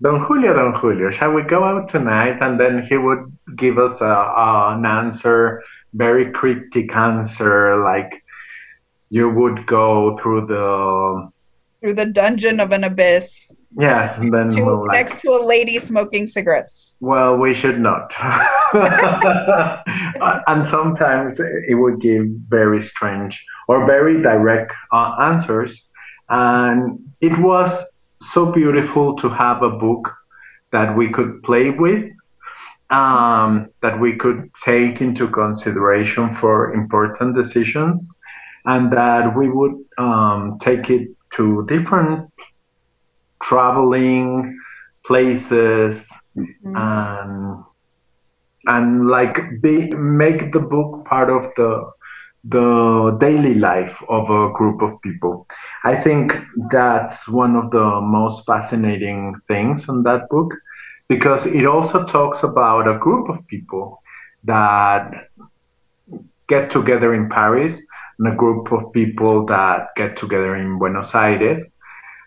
Don 0.02 0.20
Julio, 0.20 0.54
Don 0.54 0.74
Julio, 0.74 1.11
shall 1.11 1.33
we 1.33 1.42
go 1.42 1.64
out 1.64 1.88
tonight? 1.88 2.38
And 2.40 2.59
then 2.59 2.83
he 2.85 2.96
would 2.96 3.37
give 3.56 3.78
us 3.78 4.00
a, 4.00 4.04
a- 4.04 4.74
an 4.76 4.87
answer, 4.87 5.62
very 5.94 6.30
cryptic 6.33 6.94
answer, 6.94 7.83
like 7.83 8.22
you 9.11 9.28
would 9.28 9.66
go 9.66 10.16
through 10.18 10.46
the 10.46 11.30
Through 11.80 11.94
the 11.94 12.06
dungeon 12.06 12.61
of 12.61 12.72
an 12.72 12.85
abyss, 12.85 13.49
yes, 13.78 14.16
and 14.18 14.33
then 14.33 14.50
to, 14.50 14.62
we'll 14.62 14.87
like 14.87 15.09
next 15.09 15.20
to 15.22 15.30
a 15.30 15.42
lady 15.42 15.78
smoking 15.78 16.26
cigarettes. 16.26 16.96
Well, 17.00 17.37
we 17.37 17.54
should 17.54 17.80
not. 17.80 18.12
and 20.46 20.66
sometimes 20.66 21.38
it 21.40 21.74
would 21.74 22.00
give 22.00 22.26
very 22.48 22.83
strange 22.83 23.44
or 23.68 23.87
very 23.87 24.22
direct 24.22 24.72
uh, 24.92 25.14
answers. 25.20 25.87
And 26.28 26.98
it 27.20 27.38
was 27.38 27.85
so 28.22 28.52
beautiful 28.52 29.16
to 29.16 29.28
have 29.28 29.62
a 29.62 29.70
book 29.70 30.12
that 30.72 30.96
we 30.96 31.11
could 31.11 31.42
play 31.42 31.70
with, 31.70 32.11
um, 32.90 33.68
that 33.83 33.98
we 33.98 34.16
could 34.16 34.50
take 34.64 35.00
into 35.00 35.28
consideration 35.28 36.33
for 36.35 36.72
important 36.72 37.35
decisions, 37.35 38.09
and 38.64 38.92
that 38.92 39.37
we 39.37 39.48
would 39.48 39.76
um, 39.98 40.59
take 40.61 40.90
it 40.90 41.09
to 41.33 41.64
different 41.66 42.29
traveling 43.42 44.59
places 45.05 46.07
mm-hmm. 46.37 46.76
and 46.76 47.64
and 48.66 49.09
like 49.09 49.61
be 49.62 49.88
make 49.90 50.53
the 50.53 50.61
book 50.61 51.05
part 51.07 51.31
of 51.31 51.50
the 51.57 51.90
the 52.44 53.16
daily 53.20 53.55
life 53.55 54.03
of 54.09 54.31
a 54.31 54.50
group 54.53 54.81
of 54.81 55.00
people. 55.03 55.46
I 55.85 55.94
think 55.94 56.35
that's 56.70 57.29
one 57.29 57.55
of 57.55 57.70
the 57.70 58.00
most 58.00 58.46
fascinating 58.46 59.35
things 59.46 59.88
in 59.88 60.03
that 60.05 60.29
book 60.31 60.55
because 61.09 61.44
it 61.44 61.66
also 61.66 62.05
talks 62.05 62.42
about 62.42 62.88
a 62.88 62.98
group 62.98 63.29
of 63.29 63.46
people 63.46 64.03
that 64.44 65.29
get 66.48 66.70
together 66.70 67.14
in 67.14 67.29
Paris 67.29 67.83
and 68.18 68.33
a 68.33 68.37
group 68.37 68.72
of 68.72 68.92
people 68.92 69.44
that 69.46 69.88
get 69.96 70.16
together 70.16 70.57
in 70.57 70.79
Buenos 70.79 71.14
Aires. 71.14 71.70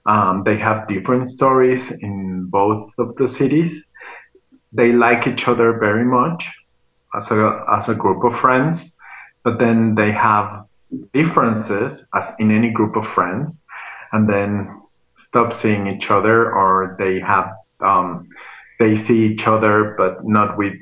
Um, 0.06 0.44
they 0.44 0.58
have 0.58 0.88
different 0.88 1.30
stories 1.30 1.92
in 1.92 2.46
both 2.46 2.92
of 2.98 3.16
the 3.16 3.28
cities. 3.28 3.84
They 4.72 4.92
like 4.92 5.28
each 5.28 5.48
other 5.48 5.78
very 5.80 6.04
much 6.04 6.50
as 7.16 7.32
a 7.32 7.66
as 7.72 7.90
a 7.90 7.96
group 7.96 8.24
of 8.24 8.38
friends, 8.38 8.96
but 9.44 9.60
then 9.60 9.96
they 9.96 10.12
have 10.12 10.66
differences 11.14 12.04
as 12.14 12.34
in 12.40 12.52
any 12.52 12.72
group 12.72 12.96
of 12.96 13.08
friends, 13.08 13.64
and 14.12 14.28
then 14.28 14.82
stop 15.16 15.54
seeing 15.54 15.88
each 15.88 16.12
other, 16.12 16.52
or 16.52 16.96
they 17.00 17.20
have 17.20 17.54
um, 17.80 18.28
they 18.80 18.96
see 18.96 19.26
each 19.26 19.48
other 19.48 19.96
but 19.98 20.26
not 20.28 20.58
with 20.58 20.74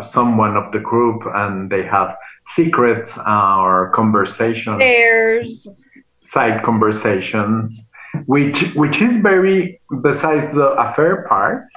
someone 0.00 0.56
of 0.56 0.72
the 0.72 0.80
group, 0.80 1.22
and 1.34 1.70
they 1.70 1.84
have 1.84 2.16
secrets 2.46 3.16
uh, 3.16 3.56
or 3.58 3.90
conversations. 3.94 4.78
There's 4.78 5.68
side 6.20 6.62
conversations, 6.62 7.89
which 8.26 8.74
which 8.74 9.00
is 9.02 9.16
very 9.18 9.80
besides 10.02 10.52
the 10.52 10.68
affair 10.72 11.26
parts, 11.28 11.72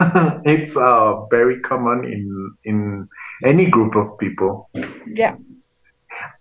it's 0.44 0.76
uh, 0.76 1.24
very 1.30 1.60
common 1.60 2.04
in 2.04 2.54
in 2.64 3.08
any 3.44 3.66
group 3.70 3.94
of 3.96 4.18
people. 4.18 4.68
yeah. 5.06 5.36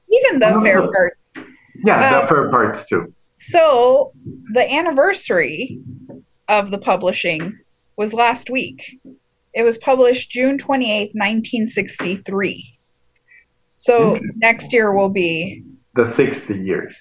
Even 0.09 0.39
the 0.39 0.57
affair 0.57 0.61
fair 0.63 0.81
no. 0.81 0.91
part. 0.91 1.17
Yeah, 1.83 2.09
the 2.09 2.17
Um, 2.19 2.23
affair 2.25 2.49
parts 2.49 2.85
too. 2.87 3.13
So 3.39 4.11
the 4.53 4.65
anniversary 4.73 5.79
of 6.47 6.71
the 6.71 6.77
publishing 6.79 7.57
was 7.97 8.13
last 8.13 8.49
week. 8.49 8.79
It 9.53 9.63
was 9.63 9.77
published 9.77 10.31
June 10.31 10.57
28th, 10.57 11.13
1963. 11.13 12.79
So 13.75 14.17
next 14.35 14.73
year 14.73 14.91
will 14.91 15.09
be 15.09 15.63
The 15.95 16.05
sixty 16.05 16.57
years. 16.57 16.95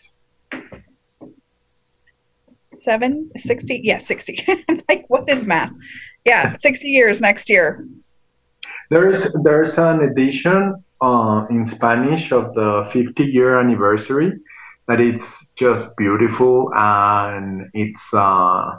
Seven, 2.87 3.31
60, 3.37 3.81
yeah, 3.83 3.99
60. 3.99 4.45
I'm 4.69 4.81
like, 4.89 5.05
what 5.09 5.29
is 5.29 5.45
math? 5.45 5.73
Yeah, 6.25 6.55
60 6.57 6.89
years 6.89 7.21
next 7.21 7.51
year. 7.51 7.87
There's 8.91 9.21
there's 9.43 9.75
an 9.79 9.99
edition 10.09 10.83
uh, 11.01 11.47
in 11.51 11.67
Spanish 11.67 12.31
of 12.31 12.55
the 12.55 12.89
50 12.93 13.25
year 13.25 13.59
anniversary 13.59 14.31
that 14.87 15.01
it's 15.01 15.29
just 15.57 15.97
beautiful 15.97 16.71
and 16.77 17.69
it's 17.75 18.07
uh, 18.15 18.79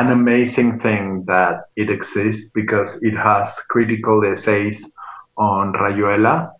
an 0.00 0.08
amazing 0.10 0.80
thing 0.80 1.24
that 1.26 1.54
it 1.76 1.90
exists 1.90 2.50
because 2.54 2.98
it 3.02 3.14
has 3.14 3.54
critical 3.68 4.24
essays 4.24 4.90
on 5.36 5.74
Rayuela 5.74 6.52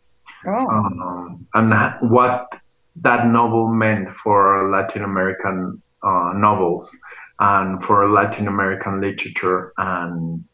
Oh, 0.47 0.69
um, 0.69 1.47
and 1.55 2.11
what 2.11 2.49
that 2.97 3.27
novel 3.27 3.69
meant 3.69 4.13
for 4.13 4.71
Latin 4.71 5.05
American 5.05 5.81
novels 6.03 6.95
and 7.39 7.85
for 7.85 8.09
Latin 8.11 8.47
American 8.49 9.01
literature. 9.01 9.73
And 9.77 10.45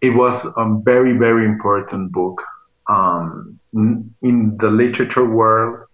it 0.00 0.10
was 0.10 0.44
a 0.44 0.78
very, 0.82 1.16
very 1.16 1.46
important 1.46 2.12
book 2.12 2.42
um, 2.90 3.58
in, 3.72 4.56
the 4.58 4.70
literature 4.70 5.24
world, 5.24 5.86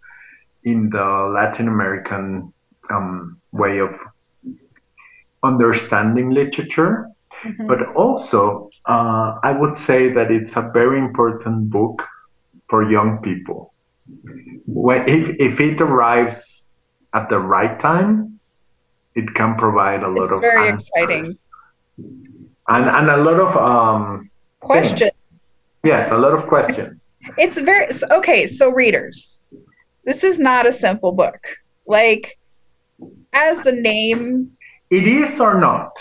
in 0.64 0.90
the 0.90 1.33
Latin 1.35 1.68
American 1.68 2.52
um, 2.90 3.40
way 3.52 3.78
of 3.78 3.98
understanding 5.44 6.30
literature. 6.30 7.09
mhm. 7.44 7.68
But 7.68 7.94
also, 7.94 8.70
uh, 8.87 9.38
I 9.42 9.52
would 9.52 9.78
say 9.78 10.12
that 10.12 10.30
it's 10.30 10.56
a 10.56 10.70
very 10.74 10.98
important 10.98 11.70
book 11.70 12.02
for 12.68 12.90
young 12.90 13.18
people. 13.22 13.72
When, 14.66 15.09
if, 15.09 15.37
if 15.38 15.61
it 15.61 15.80
arrives 15.80 16.62
at 17.14 17.28
the 17.28 17.38
right 17.38 17.78
time, 17.78 18.30
it 19.14 19.35
can 19.35 19.57
provide 19.57 20.03
a 20.03 20.09
lot 20.09 20.25
It's 20.25 20.33
of 20.33 20.40
very 20.40 20.68
answers. 20.68 20.88
exciting. 20.94 21.35
And, 22.68 22.88
and 22.88 23.11
a 23.11 23.16
lot 23.16 23.40
of, 23.40 23.57
um, 23.57 24.31
question. 24.61 25.11
yes, 25.85 26.11
a 26.11 26.16
lot 26.18 26.33
of 26.33 26.46
questions. 26.46 27.11
It's 27.37 27.59
very 27.61 27.88
okay. 28.11 28.46
So, 28.46 28.70
readers, 28.70 29.42
this 30.05 30.25
is 30.25 30.38
not 30.38 30.66
a 30.66 30.73
simple 30.73 31.12
book. 31.12 31.38
Like, 31.87 32.38
as 33.33 33.62
the 33.62 33.73
name, 33.73 34.53
It 34.90 35.07
is 35.07 35.40
or 35.40 35.59
not? 35.61 35.92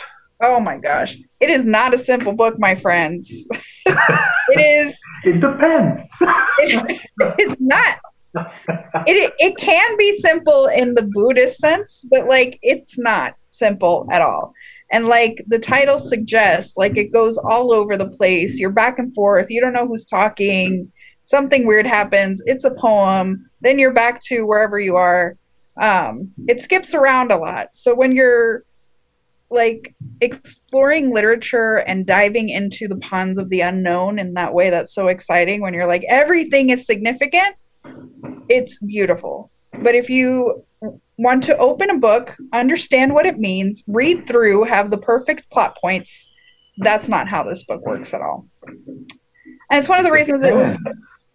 oh 0.41 0.59
my 0.59 0.77
gosh, 0.77 1.17
it 1.41 1.49
is 1.49 1.65
not 1.65 1.93
a 1.93 1.97
simple 1.97 2.31
book, 2.33 2.57
my 2.59 2.73
friends. 2.75 3.29
it 3.29 3.49
it 4.49 4.59
is. 4.87 4.93
It 5.25 5.41
depends. 5.41 5.99
It, 6.59 7.01
it's 7.37 7.59
not. 7.59 7.97
It 8.35 9.33
it 9.39 9.57
can 9.57 9.97
be 9.97 10.17
simple 10.17 10.67
in 10.67 10.93
the 10.93 11.03
Buddhist 11.03 11.59
sense, 11.59 12.05
but 12.09 12.27
like 12.27 12.59
it's 12.61 12.97
not 12.97 13.35
simple 13.49 14.07
at 14.11 14.21
all. 14.21 14.53
And 14.91 15.07
like 15.07 15.43
the 15.47 15.59
title 15.59 15.99
suggests, 15.99 16.77
like 16.77 16.97
it 16.97 17.11
goes 17.11 17.37
all 17.37 17.71
over 17.71 17.97
the 17.97 18.09
place. 18.09 18.59
You're 18.59 18.71
back 18.71 18.99
and 18.99 19.13
forth. 19.13 19.49
You 19.49 19.61
don't 19.61 19.73
know 19.73 19.87
who's 19.87 20.05
talking. 20.05 20.91
Something 21.23 21.67
weird 21.67 21.85
happens. 21.85 22.41
It's 22.45 22.65
a 22.65 22.71
poem. 22.71 23.49
Then 23.61 23.77
you're 23.77 23.93
back 23.93 24.23
to 24.25 24.45
wherever 24.45 24.79
you 24.79 24.95
are. 24.95 25.37
Um, 25.79 26.31
it 26.47 26.59
skips 26.59 26.93
around 26.93 27.31
a 27.31 27.37
lot. 27.37 27.69
So 27.73 27.93
when 27.93 28.11
you're 28.11 28.63
like 29.51 29.95
exploring 30.21 31.13
literature 31.13 31.77
and 31.77 32.05
diving 32.05 32.49
into 32.49 32.87
the 32.87 32.97
ponds 32.97 33.39
of 33.39 33.49
the 33.49 33.61
unknown 33.61 34.19
in 34.19 34.33
that 34.35 34.53
way 34.53 34.69
that's 34.69 34.93
so 34.93 35.07
exciting 35.07 35.59
when 35.61 35.73
you're 35.73 35.87
like 35.87 36.03
everything 36.07 36.69
is 36.69 36.85
significant 36.85 37.55
it's 38.49 38.79
beautiful 38.79 39.51
but 39.81 39.95
if 39.95 40.09
you 40.09 40.63
want 41.17 41.43
to 41.43 41.57
open 41.57 41.89
a 41.89 41.97
book 41.97 42.35
understand 42.53 43.13
what 43.13 43.25
it 43.25 43.37
means 43.37 43.83
read 43.87 44.25
through 44.27 44.63
have 44.63 44.89
the 44.91 44.97
perfect 44.97 45.49
plot 45.51 45.77
points 45.79 46.29
that's 46.77 47.07
not 47.07 47.27
how 47.27 47.43
this 47.43 47.63
book 47.63 47.81
works 47.85 48.13
at 48.13 48.21
all 48.21 48.47
and 48.67 49.07
it's 49.71 49.89
one 49.89 49.99
of 49.99 50.05
the 50.05 50.11
reasons 50.11 50.41
it 50.43 50.55
was 50.55 50.77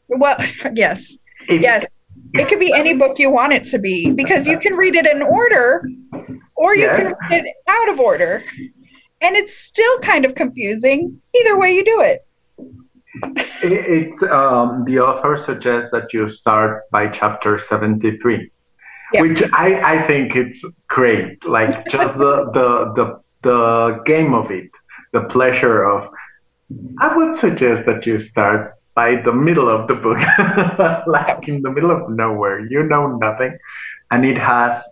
well 0.09 0.37
yes 0.75 1.17
yes 1.49 1.85
it 2.35 2.49
could 2.49 2.61
be 2.61 2.73
any 2.73 2.95
book 2.95 3.19
you 3.19 3.31
want 3.31 3.53
it 3.53 3.65
to 3.65 3.79
be 3.79 4.11
because 4.11 4.47
you 4.47 4.59
can 4.59 4.75
read 4.75 4.97
it 4.97 5.07
in 5.07 5.23
order 5.23 5.85
or 6.57 6.75
you 6.77 6.83
Yeah. 6.85 6.97
can 6.97 7.15
read 7.31 7.45
it 7.45 7.55
out 7.69 7.89
of 7.91 8.01
order. 8.01 8.43
And 9.21 9.37
it's 9.37 9.57
still 9.57 9.99
kind 10.01 10.25
of 10.25 10.35
confusing. 10.35 11.21
Either 11.35 11.59
way 11.59 11.75
you 11.75 11.85
do 11.85 12.01
it. 12.03 12.27
It, 13.23 13.73
it's 14.11 14.23
um, 14.25 14.85
the 14.85 14.99
author 14.99 15.37
suggests 15.37 15.91
that 15.93 16.13
you 16.13 16.29
start 16.29 16.91
by 16.91 17.09
chapter 17.09 17.59
73, 17.59 18.51
Yeah. 19.13 19.21
which 19.23 19.43
I, 19.53 19.99
I 19.99 20.07
think 20.07 20.35
it's 20.37 20.65
great. 20.89 21.45
Like 21.45 21.87
just 21.89 22.19
the, 22.19 22.51
the 22.53 22.93
the 22.95 23.21
the 23.43 24.03
game 24.05 24.35
of 24.35 24.51
it, 24.51 24.71
the 25.13 25.23
pleasure 25.25 25.85
of. 25.85 26.11
I 26.99 27.15
would 27.15 27.37
suggest 27.37 27.85
that 27.87 28.07
you 28.07 28.19
start 28.19 28.75
by 28.95 29.17
the 29.17 29.33
middle 29.33 29.69
of 29.69 29.87
the 29.87 29.95
book, 29.95 30.19
like 31.07 31.47
in 31.47 31.63
the 31.63 31.71
middle 31.71 31.91
of 31.91 32.11
nowhere. 32.11 32.61
You 32.61 32.85
know 32.85 33.17
nothing, 33.17 33.57
and 34.11 34.25
it 34.25 34.39
has 34.39 34.83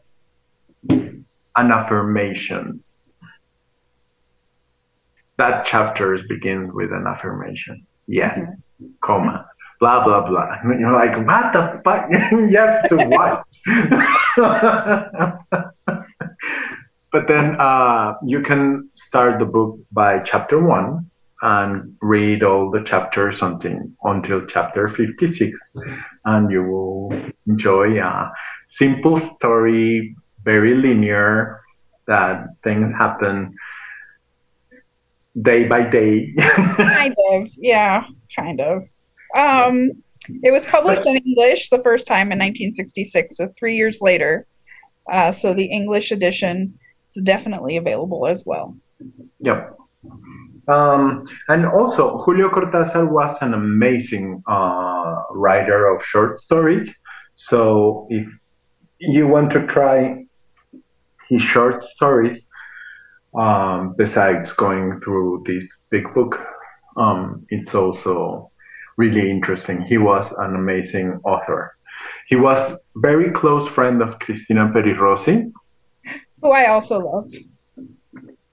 an 0.90 1.24
affirmation. 1.56 2.82
That 5.38 5.66
chapters 5.66 6.22
begins 6.28 6.72
with 6.72 6.92
an 6.92 7.06
affirmation. 7.06 7.86
Yes, 8.12 8.60
comma, 9.00 9.48
blah 9.80 10.04
blah 10.04 10.28
blah. 10.28 10.58
And 10.62 10.78
you're 10.80 10.92
like, 10.92 11.16
what 11.26 11.52
the 11.54 11.80
fuck? 11.82 12.08
yes 12.50 12.86
to 12.90 12.96
what? 13.08 13.42
but 17.10 17.26
then 17.26 17.56
uh, 17.58 18.12
you 18.26 18.42
can 18.42 18.90
start 18.92 19.38
the 19.38 19.46
book 19.46 19.78
by 19.92 20.18
chapter 20.18 20.62
one 20.62 21.10
and 21.40 21.96
read 22.02 22.42
all 22.42 22.70
the 22.70 22.82
chapters 22.82 23.40
until 23.40 23.78
until 24.04 24.44
chapter 24.44 24.88
56 24.88 25.58
and 26.26 26.52
you 26.52 26.62
will 26.62 27.18
enjoy 27.46 27.98
a 27.98 28.30
simple 28.66 29.16
story 29.16 30.14
very 30.44 30.74
linear 30.74 31.62
that 32.06 32.44
things 32.62 32.92
happen 32.92 33.54
day 35.40 35.66
by 35.66 35.82
day 35.82 36.32
Kind 36.36 37.14
of. 37.30 37.48
Yeah, 37.56 38.04
kind 38.36 38.60
of. 38.60 38.84
Um 39.34 40.02
it 40.42 40.52
was 40.52 40.64
published 40.64 41.06
in 41.06 41.16
English 41.16 41.70
the 41.70 41.82
first 41.82 42.06
time 42.06 42.30
in 42.32 42.38
1966, 42.38 43.36
so 43.36 43.48
three 43.58 43.76
years 43.76 44.00
later. 44.00 44.46
Uh, 45.10 45.32
so 45.32 45.52
the 45.52 45.64
English 45.64 46.12
edition 46.12 46.78
is 47.10 47.22
definitely 47.22 47.76
available 47.76 48.26
as 48.26 48.44
well. 48.46 48.76
Yep. 49.40 49.76
Um, 50.68 51.26
and 51.48 51.66
also, 51.66 52.18
Julio 52.18 52.48
Cortázar 52.48 53.10
was 53.10 53.36
an 53.40 53.54
amazing 53.54 54.42
uh, 54.46 55.22
writer 55.30 55.88
of 55.88 56.04
short 56.04 56.40
stories. 56.40 56.94
So, 57.34 58.06
if 58.10 58.28
you 59.00 59.26
want 59.26 59.50
to 59.52 59.66
try 59.66 60.24
his 61.28 61.42
short 61.42 61.82
stories, 61.82 62.48
um, 63.34 63.94
besides 63.96 64.52
going 64.52 65.00
through 65.00 65.44
this 65.46 65.82
big 65.90 66.12
book, 66.14 66.40
um, 66.96 67.46
it's 67.48 67.74
also 67.74 68.50
really 68.96 69.30
interesting. 69.30 69.82
He 69.82 69.98
was 69.98 70.32
an 70.32 70.54
amazing 70.54 71.20
author. 71.24 71.74
He 72.28 72.36
was 72.36 72.78
very 72.96 73.30
close 73.30 73.66
friend 73.68 74.02
of 74.02 74.18
Cristina 74.18 74.70
Peri 74.72 74.94
Rossi. 74.94 75.52
Who 76.40 76.50
I 76.50 76.66
also 76.66 76.98
love. 76.98 77.32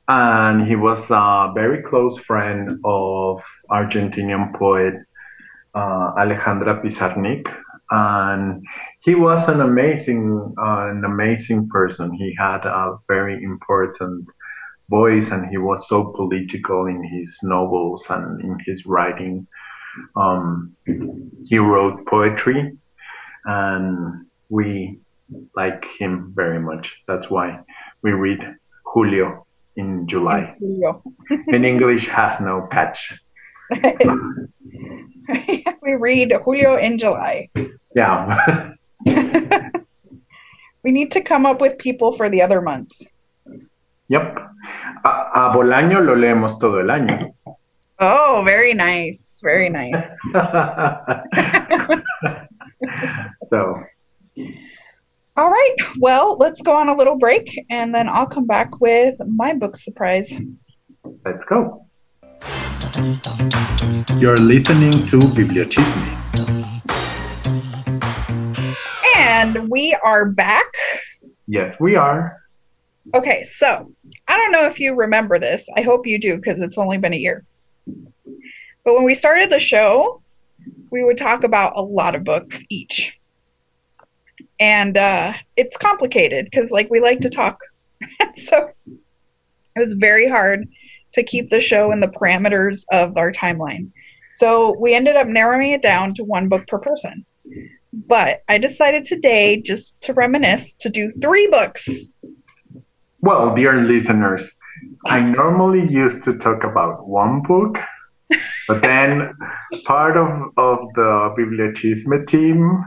and 0.07 0.67
he 0.67 0.75
was 0.75 1.09
a 1.11 1.51
very 1.53 1.83
close 1.83 2.17
friend 2.17 2.79
of 2.83 3.43
Argentinian 3.69 4.57
poet 4.57 4.95
uh, 5.75 6.13
Alejandra 6.17 6.81
Pizarnik, 6.81 7.47
and 7.91 8.65
he 9.01 9.15
was 9.15 9.47
an 9.47 9.61
amazing, 9.61 10.53
uh, 10.57 10.87
an 10.89 11.05
amazing 11.05 11.69
person. 11.69 12.11
He 12.13 12.35
had 12.37 12.65
a 12.65 12.97
very 13.07 13.43
important 13.43 14.27
voice, 14.89 15.29
and 15.29 15.49
he 15.49 15.57
was 15.57 15.87
so 15.87 16.05
political 16.15 16.87
in 16.87 17.03
his 17.03 17.37
novels 17.43 18.05
and 18.09 18.41
in 18.41 18.57
his 18.65 18.85
writing. 18.85 19.47
Um, 20.15 20.75
he 21.45 21.57
wrote 21.57 22.05
poetry, 22.07 22.77
and 23.45 24.25
we 24.49 24.99
like 25.55 25.85
him 25.99 26.31
very 26.35 26.59
much. 26.59 26.95
That's 27.07 27.29
why 27.29 27.59
we 28.01 28.11
read 28.11 28.39
Julio 28.85 29.45
in 29.75 30.07
July. 30.07 30.55
Julio. 30.59 31.03
In 31.47 31.65
English, 31.65 32.07
has 32.07 32.39
no 32.39 32.67
catch. 32.71 33.13
we 35.81 35.93
read 35.95 36.33
Julio 36.43 36.77
in 36.77 36.97
July. 36.97 37.49
Yeah. 37.95 38.73
we 40.83 40.91
need 40.91 41.11
to 41.11 41.21
come 41.21 41.45
up 41.45 41.61
with 41.61 41.77
people 41.77 42.13
for 42.17 42.29
the 42.29 42.41
other 42.41 42.61
months. 42.61 42.99
Yep. 44.09 44.37
A, 45.05 45.45
a 45.45 45.53
Bolaño 45.53 46.01
lo 46.01 46.15
leemos 46.15 46.59
todo 46.59 46.81
el 46.81 46.89
año. 46.89 47.33
Oh, 47.99 48.43
very 48.45 48.73
nice. 48.73 49.37
Very 49.41 49.69
nice. 49.69 49.95
so, 53.49 53.75
All 55.39 55.49
right. 55.49 55.75
Well, 55.99 56.35
let's 56.37 56.61
go 56.61 56.75
on 56.75 56.89
a 56.89 56.95
little 56.95 57.17
break 57.17 57.65
and 57.69 57.95
then 57.95 58.09
I'll 58.09 58.27
come 58.27 58.45
back 58.45 58.81
with 58.81 59.15
my 59.25 59.53
book 59.53 59.77
surprise. 59.77 60.37
let's 61.25 61.45
go. 61.45 61.85
You're 64.17 64.37
listening 64.37 64.91
to 65.07 65.19
Bibliochisme. 65.31 66.07
And 69.15 69.69
we 69.69 69.97
are 70.03 70.25
back. 70.25 70.67
Yes, 71.47 71.79
we 71.79 71.95
are. 71.95 72.35
Okay, 73.13 73.43
so 73.43 73.91
I 74.27 74.37
don't 74.37 74.51
know 74.51 74.65
if 74.65 74.79
you 74.79 74.95
remember 74.95 75.39
this. 75.39 75.65
I 75.75 75.81
hope 75.81 76.05
you 76.05 76.19
do 76.19 76.35
because 76.35 76.59
it's 76.61 76.77
only 76.77 76.97
been 76.97 77.13
a 77.13 77.17
year. 77.17 77.45
But 78.85 78.95
when 78.95 79.03
we 79.03 79.15
started 79.15 79.49
the 79.49 79.59
show, 79.59 80.21
we 80.91 81.03
would 81.03 81.17
talk 81.17 81.43
about 81.43 81.73
a 81.75 81.81
lot 81.81 82.15
of 82.15 82.23
books 82.23 82.63
each. 82.69 83.17
And 84.59 84.97
uh, 84.97 85.33
it's 85.55 85.77
complicated 85.77 86.45
because, 86.45 86.71
like, 86.71 86.89
we 86.89 86.99
like 86.99 87.21
to 87.21 87.29
talk. 87.29 87.59
so 88.35 88.71
it 88.87 89.79
was 89.79 89.93
very 89.93 90.27
hard 90.27 90.67
to 91.13 91.23
keep 91.23 91.49
the 91.49 91.61
show 91.61 91.91
in 91.91 91.99
the 91.99 92.07
parameters 92.07 92.83
of 92.91 93.17
our 93.17 93.31
timeline. 93.31 93.91
So 94.33 94.77
we 94.77 94.93
ended 94.93 95.15
up 95.15 95.27
narrowing 95.27 95.71
it 95.71 95.81
down 95.81 96.13
to 96.15 96.23
one 96.23 96.49
book 96.49 96.67
per 96.67 96.79
person. 96.79 97.25
But 97.91 98.43
I 98.47 98.59
decided 98.59 99.03
today, 99.03 99.61
just 99.61 99.99
to 100.01 100.13
reminisce, 100.13 100.75
to 100.75 100.89
do 100.89 101.11
three 101.11 101.47
books 101.47 101.87
Well, 103.21 103.53
dear 103.53 103.81
listeners, 103.81 104.49
I 105.05 105.19
normally 105.19 105.85
used 105.85 106.23
to 106.23 106.37
talk 106.37 106.63
about 106.63 107.07
one 107.07 107.41
book, 107.41 107.77
but 108.67 108.81
then 108.81 109.33
part 109.85 110.15
of, 110.15 110.29
of 110.57 110.79
the 110.95 111.35
Bibliochisme 111.37 112.27
team, 112.27 112.85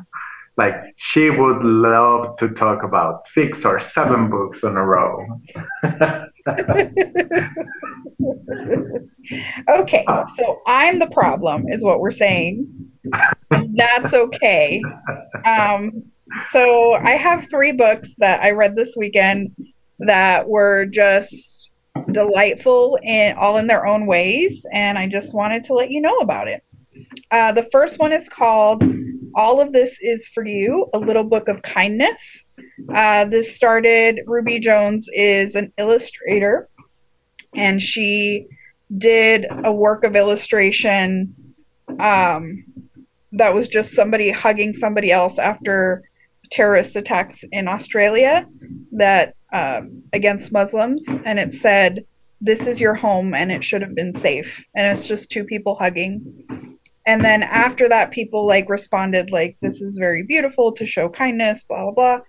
like 0.56 0.74
she 0.96 1.30
would 1.30 1.62
love 1.62 2.36
to 2.38 2.48
talk 2.50 2.82
about 2.82 3.24
six 3.26 3.64
or 3.64 3.78
seven 3.78 4.30
books 4.30 4.62
in 4.62 4.76
a 4.76 4.84
row. 4.84 5.26
Okay, 9.68 10.04
so 10.36 10.60
I'm 10.66 10.98
the 10.98 11.08
problem, 11.08 11.68
is 11.68 11.82
what 11.82 12.00
we're 12.00 12.10
saying. 12.10 12.66
That's 13.50 14.14
okay. 14.14 14.82
Um, 15.44 16.04
so 16.52 16.92
I 16.92 17.16
have 17.16 17.50
three 17.50 17.72
books 17.72 18.14
that 18.18 18.42
I 18.42 18.52
read 18.52 18.76
this 18.76 18.94
weekend 18.96 19.50
that 20.06 20.48
were 20.48 20.86
just 20.86 21.70
delightful 22.10 22.98
in 23.02 23.36
all 23.36 23.58
in 23.58 23.66
their 23.66 23.86
own 23.86 24.06
ways, 24.06 24.66
and 24.72 24.98
I 24.98 25.06
just 25.06 25.34
wanted 25.34 25.64
to 25.64 25.74
let 25.74 25.90
you 25.90 26.00
know 26.00 26.18
about 26.18 26.48
it. 26.48 26.64
Uh, 27.30 27.52
the 27.52 27.68
first 27.70 27.98
one 27.98 28.12
is 28.12 28.28
called 28.28 28.82
All 29.34 29.60
of 29.60 29.72
This 29.72 29.98
Is 30.00 30.28
For 30.28 30.44
You 30.44 30.88
A 30.94 30.98
Little 30.98 31.24
Book 31.24 31.48
of 31.48 31.62
Kindness. 31.62 32.44
Uh, 32.92 33.24
this 33.26 33.54
started, 33.54 34.20
Ruby 34.26 34.58
Jones 34.58 35.08
is 35.14 35.54
an 35.54 35.72
illustrator, 35.78 36.68
and 37.54 37.80
she 37.80 38.46
did 38.96 39.46
a 39.64 39.72
work 39.72 40.04
of 40.04 40.16
illustration 40.16 41.34
um, 41.98 42.64
that 43.32 43.54
was 43.54 43.68
just 43.68 43.92
somebody 43.92 44.30
hugging 44.30 44.72
somebody 44.72 45.10
else 45.10 45.38
after 45.38 46.02
terrorist 46.50 46.96
attacks 46.96 47.44
in 47.50 47.68
Australia 47.68 48.46
that 48.92 49.34
um, 49.52 50.02
against 50.12 50.52
Muslims, 50.52 51.06
and 51.08 51.38
it 51.38 51.52
said, 51.52 52.04
"This 52.40 52.66
is 52.66 52.80
your 52.80 52.94
home, 52.94 53.34
and 53.34 53.52
it 53.52 53.64
should 53.64 53.82
have 53.82 53.94
been 53.94 54.12
safe." 54.12 54.64
And 54.74 54.96
it's 54.96 55.06
just 55.06 55.30
two 55.30 55.44
people 55.44 55.74
hugging. 55.74 56.78
And 57.04 57.24
then 57.24 57.42
after 57.42 57.88
that, 57.88 58.12
people 58.12 58.46
like 58.46 58.68
responded 58.68 59.30
like, 59.30 59.56
"This 59.60 59.80
is 59.80 59.98
very 59.98 60.22
beautiful 60.22 60.72
to 60.72 60.86
show 60.86 61.08
kindness," 61.08 61.64
blah 61.64 61.82
blah 61.82 61.92
blah. 61.92 62.20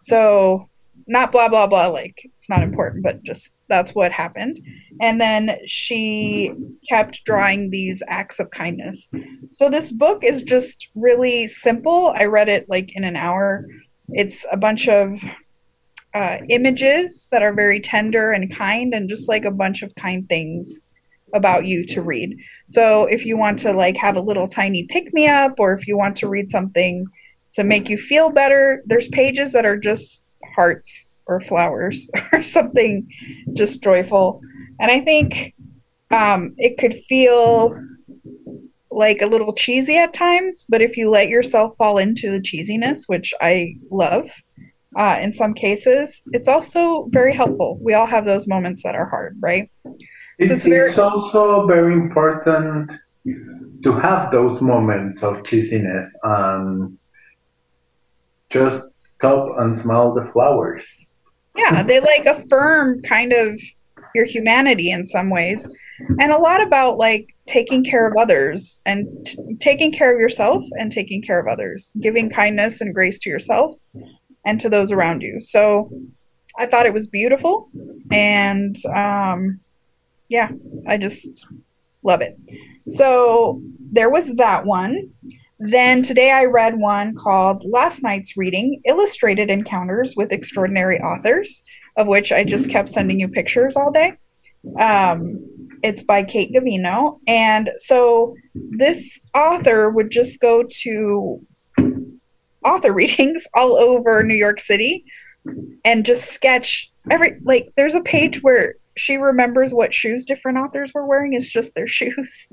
So 0.00 0.68
not 1.06 1.32
blah 1.32 1.48
blah 1.48 1.66
blah 1.66 1.88
like 1.88 2.20
it's 2.24 2.48
not 2.48 2.62
important 2.62 3.02
but 3.02 3.22
just 3.22 3.52
that's 3.68 3.94
what 3.94 4.12
happened 4.12 4.60
and 5.00 5.20
then 5.20 5.56
she 5.66 6.52
kept 6.88 7.24
drawing 7.24 7.70
these 7.70 8.02
acts 8.06 8.38
of 8.38 8.50
kindness 8.50 9.08
so 9.50 9.68
this 9.68 9.90
book 9.90 10.22
is 10.22 10.42
just 10.42 10.88
really 10.94 11.48
simple 11.48 12.12
i 12.16 12.24
read 12.24 12.48
it 12.48 12.68
like 12.68 12.94
in 12.94 13.04
an 13.04 13.16
hour 13.16 13.66
it's 14.10 14.44
a 14.52 14.56
bunch 14.56 14.88
of 14.88 15.18
uh, 16.14 16.38
images 16.48 17.28
that 17.30 17.42
are 17.42 17.54
very 17.54 17.80
tender 17.80 18.32
and 18.32 18.54
kind 18.54 18.94
and 18.94 19.08
just 19.08 19.28
like 19.28 19.44
a 19.44 19.50
bunch 19.50 19.82
of 19.82 19.94
kind 19.94 20.28
things 20.28 20.80
about 21.34 21.64
you 21.64 21.86
to 21.86 22.02
read 22.02 22.36
so 22.68 23.06
if 23.06 23.24
you 23.24 23.38
want 23.38 23.58
to 23.58 23.72
like 23.72 23.96
have 23.96 24.16
a 24.16 24.20
little 24.20 24.46
tiny 24.46 24.84
pick 24.84 25.12
me 25.14 25.26
up 25.26 25.54
or 25.58 25.72
if 25.72 25.86
you 25.86 25.96
want 25.96 26.16
to 26.16 26.28
read 26.28 26.50
something 26.50 27.06
to 27.54 27.64
make 27.64 27.88
you 27.88 27.96
feel 27.96 28.28
better 28.28 28.82
there's 28.84 29.08
pages 29.08 29.52
that 29.52 29.64
are 29.64 29.78
just 29.78 30.26
hearts 30.54 31.12
or 31.26 31.40
flowers 31.40 32.10
or 32.32 32.42
something 32.42 33.08
just 33.52 33.82
joyful. 33.82 34.40
And 34.80 34.90
I 34.90 35.00
think 35.00 35.54
um, 36.10 36.54
it 36.58 36.78
could 36.78 37.02
feel 37.08 37.78
like 38.90 39.22
a 39.22 39.26
little 39.26 39.54
cheesy 39.54 39.96
at 39.96 40.12
times, 40.12 40.66
but 40.68 40.82
if 40.82 40.96
you 40.96 41.08
let 41.10 41.28
yourself 41.28 41.76
fall 41.76 41.98
into 41.98 42.30
the 42.30 42.40
cheesiness, 42.40 43.04
which 43.06 43.32
I 43.40 43.76
love 43.90 44.28
uh, 44.98 45.18
in 45.20 45.32
some 45.32 45.54
cases, 45.54 46.22
it's 46.32 46.48
also 46.48 47.08
very 47.10 47.34
helpful. 47.34 47.78
We 47.80 47.94
all 47.94 48.06
have 48.06 48.24
those 48.24 48.46
moments 48.46 48.82
that 48.82 48.94
are 48.94 49.08
hard, 49.08 49.36
right? 49.40 49.70
It's, 50.38 50.48
so 50.48 50.54
it's, 50.54 50.66
very... 50.66 50.90
it's 50.90 50.98
also 50.98 51.66
very 51.66 51.94
important 51.94 52.92
to 53.24 53.92
have 53.92 54.30
those 54.30 54.60
moments 54.60 55.22
of 55.22 55.42
cheesiness 55.42 56.06
and 56.22 56.98
just 58.50 58.84
stop 58.94 59.58
and 59.58 59.76
smell 59.76 60.14
the 60.14 60.30
flowers. 60.32 61.06
Yeah, 61.56 61.82
they 61.82 62.00
like 62.00 62.26
affirm 62.26 63.02
kind 63.02 63.32
of 63.32 63.60
your 64.14 64.24
humanity 64.24 64.90
in 64.90 65.06
some 65.06 65.30
ways. 65.30 65.66
And 66.18 66.32
a 66.32 66.38
lot 66.38 66.62
about 66.62 66.98
like 66.98 67.34
taking 67.46 67.84
care 67.84 68.06
of 68.06 68.16
others 68.16 68.80
and 68.84 69.06
t- 69.24 69.56
taking 69.60 69.92
care 69.92 70.12
of 70.12 70.18
yourself 70.18 70.64
and 70.72 70.90
taking 70.90 71.22
care 71.22 71.38
of 71.38 71.46
others, 71.46 71.92
giving 72.00 72.28
kindness 72.28 72.80
and 72.80 72.94
grace 72.94 73.20
to 73.20 73.30
yourself 73.30 73.76
and 74.44 74.60
to 74.60 74.68
those 74.68 74.92
around 74.92 75.22
you. 75.22 75.40
So 75.40 75.90
I 76.58 76.66
thought 76.66 76.86
it 76.86 76.92
was 76.92 77.06
beautiful. 77.06 77.68
And 78.10 78.76
um, 78.86 79.60
yeah, 80.28 80.50
I 80.86 80.96
just 80.96 81.46
love 82.02 82.20
it. 82.20 82.38
So 82.88 83.62
there 83.78 84.10
was 84.10 84.26
that 84.36 84.64
one. 84.64 85.10
Then 85.58 86.02
today 86.02 86.30
I 86.30 86.44
read 86.44 86.76
one 86.76 87.14
called 87.14 87.64
Last 87.64 88.02
Night's 88.02 88.36
Reading 88.36 88.80
Illustrated 88.84 89.48
Encounters 89.48 90.14
with 90.16 90.32
Extraordinary 90.32 91.00
Authors, 91.00 91.62
of 91.96 92.08
which 92.08 92.32
I 92.32 92.42
just 92.42 92.68
kept 92.68 92.88
sending 92.88 93.20
you 93.20 93.28
pictures 93.28 93.76
all 93.76 93.92
day. 93.92 94.14
Um, 94.78 95.46
it's 95.82 96.04
by 96.04 96.24
Kate 96.24 96.52
Gavino. 96.52 97.20
And 97.26 97.70
so 97.78 98.34
this 98.54 99.20
author 99.34 99.90
would 99.90 100.10
just 100.10 100.40
go 100.40 100.64
to 100.68 101.46
author 102.64 102.92
readings 103.02 103.46
all 103.54 103.76
over 103.76 104.22
New 104.22 104.34
York 104.34 104.60
City 104.60 105.04
and 105.84 106.06
just 106.06 106.30
sketch 106.30 106.90
every, 107.10 107.38
like, 107.42 107.72
there's 107.76 107.94
a 107.94 108.00
page 108.00 108.42
where 108.42 108.76
she 108.96 109.16
remembers 109.16 109.72
what 109.72 109.94
shoes 109.94 110.26
different 110.26 110.58
authors 110.58 110.92
were 110.94 111.06
wearing. 111.06 111.34
It's 111.34 111.50
just 111.50 111.74
their 111.74 111.86
shoes. 111.88 112.48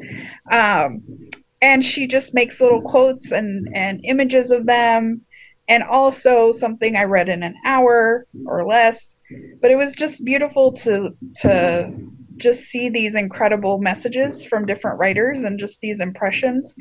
Um, 0.50 1.30
and 1.62 1.84
she 1.84 2.08
just 2.08 2.34
makes 2.34 2.62
little 2.62 2.82
quotes 2.82 3.32
and, 3.32 3.69
and 3.76 4.02
images 4.06 4.52
of 4.52 4.65
them 4.65 5.22
and 5.69 5.84
also 5.84 6.52
something 6.52 6.95
I 6.95 7.04
read 7.04 7.30
in 7.30 7.43
an 7.43 7.56
hour 7.63 8.26
or 8.45 8.65
less. 8.65 9.17
But 9.62 9.72
it 9.72 9.76
was 9.76 9.93
just 9.93 10.26
beautiful 10.26 10.74
to 10.74 11.15
to 11.41 11.93
just 12.38 12.63
see 12.63 12.89
these 12.89 13.15
incredible 13.15 13.78
messages 13.78 14.43
from 14.45 14.65
different 14.65 14.98
writers 14.98 15.43
and 15.43 15.60
just 15.60 15.80
these 15.82 16.00
impressions 16.00 16.74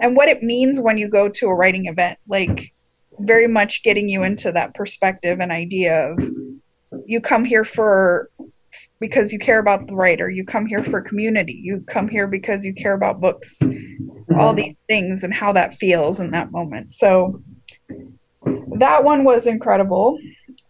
and 0.00 0.16
what 0.16 0.28
it 0.28 0.42
means 0.42 0.80
when 0.80 0.98
you 0.98 1.08
go 1.08 1.28
to 1.28 1.46
a 1.46 1.54
writing 1.54 1.86
event. 1.86 2.18
Like 2.28 2.72
very 3.18 3.46
much 3.46 3.82
getting 3.82 4.08
you 4.08 4.22
into 4.22 4.52
that 4.52 4.74
perspective 4.74 5.40
and 5.40 5.50
idea 5.50 6.10
of 6.10 6.18
you 7.06 7.20
come 7.20 7.44
here 7.44 7.64
for 7.64 8.30
because 8.98 9.32
you 9.32 9.38
care 9.38 9.58
about 9.58 9.86
the 9.86 9.94
writer. 9.94 10.30
You 10.30 10.44
come 10.44 10.66
here 10.66 10.82
for 10.82 11.00
community. 11.00 11.60
You 11.62 11.84
come 11.86 12.08
here 12.08 12.26
because 12.26 12.64
you 12.64 12.72
care 12.72 12.94
about 12.94 13.20
books. 13.20 13.58
All 13.62 13.68
mm-hmm. 13.68 14.56
these 14.56 14.74
things 14.86 15.22
and 15.22 15.32
how 15.32 15.52
that 15.52 15.74
feels 15.74 16.20
in 16.20 16.30
that 16.32 16.50
moment. 16.50 16.92
So 16.92 17.42
that 18.78 19.04
one 19.04 19.24
was 19.24 19.46
incredible. 19.46 20.18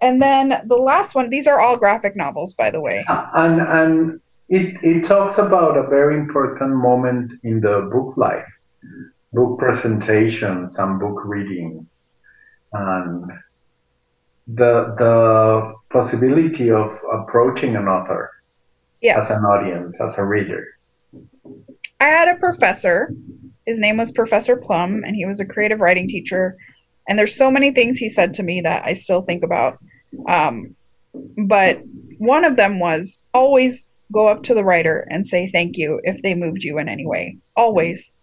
And 0.00 0.20
then 0.20 0.62
the 0.66 0.76
last 0.76 1.14
one, 1.14 1.30
these 1.30 1.46
are 1.46 1.60
all 1.60 1.76
graphic 1.76 2.16
novels, 2.16 2.54
by 2.54 2.70
the 2.70 2.80
way. 2.80 3.04
Uh, 3.08 3.26
and, 3.34 3.60
and 3.60 4.20
it, 4.48 4.76
it 4.82 5.04
talks 5.04 5.38
about 5.38 5.76
a 5.76 5.86
very 5.88 6.16
important 6.16 6.74
moment 6.74 7.32
in 7.44 7.60
the 7.60 7.88
book 7.92 8.16
life 8.16 8.46
book 9.32 9.58
presentations 9.58 10.78
and 10.78 11.00
book 11.00 11.24
readings. 11.24 12.00
And 12.72 13.30
the 14.46 14.94
the 14.98 15.74
possibility 15.90 16.70
of 16.70 17.00
approaching 17.12 17.76
an 17.76 17.88
author 17.88 18.30
yeah. 19.00 19.18
as 19.18 19.30
an 19.30 19.42
audience, 19.44 20.00
as 20.00 20.18
a 20.18 20.24
reader. 20.24 20.66
I 22.00 22.06
had 22.06 22.28
a 22.28 22.36
professor. 22.36 23.12
His 23.66 23.80
name 23.80 23.96
was 23.96 24.12
Professor 24.12 24.56
Plum, 24.56 25.02
and 25.04 25.16
he 25.16 25.26
was 25.26 25.40
a 25.40 25.44
creative 25.44 25.80
writing 25.80 26.08
teacher. 26.08 26.56
And 27.08 27.18
there's 27.18 27.36
so 27.36 27.50
many 27.50 27.72
things 27.72 27.98
he 27.98 28.08
said 28.08 28.34
to 28.34 28.42
me 28.42 28.60
that 28.62 28.84
I 28.84 28.92
still 28.92 29.22
think 29.22 29.42
about. 29.42 29.78
Um, 30.28 30.74
but 31.46 31.80
one 32.18 32.44
of 32.44 32.56
them 32.56 32.78
was 32.78 33.18
always 33.32 33.90
go 34.12 34.28
up 34.28 34.42
to 34.44 34.54
the 34.54 34.64
writer 34.64 35.06
and 35.10 35.26
say 35.26 35.50
thank 35.50 35.76
you 35.76 36.00
if 36.04 36.22
they 36.22 36.34
moved 36.34 36.62
you 36.62 36.78
in 36.78 36.88
any 36.88 37.06
way. 37.06 37.38
Always. 37.56 38.14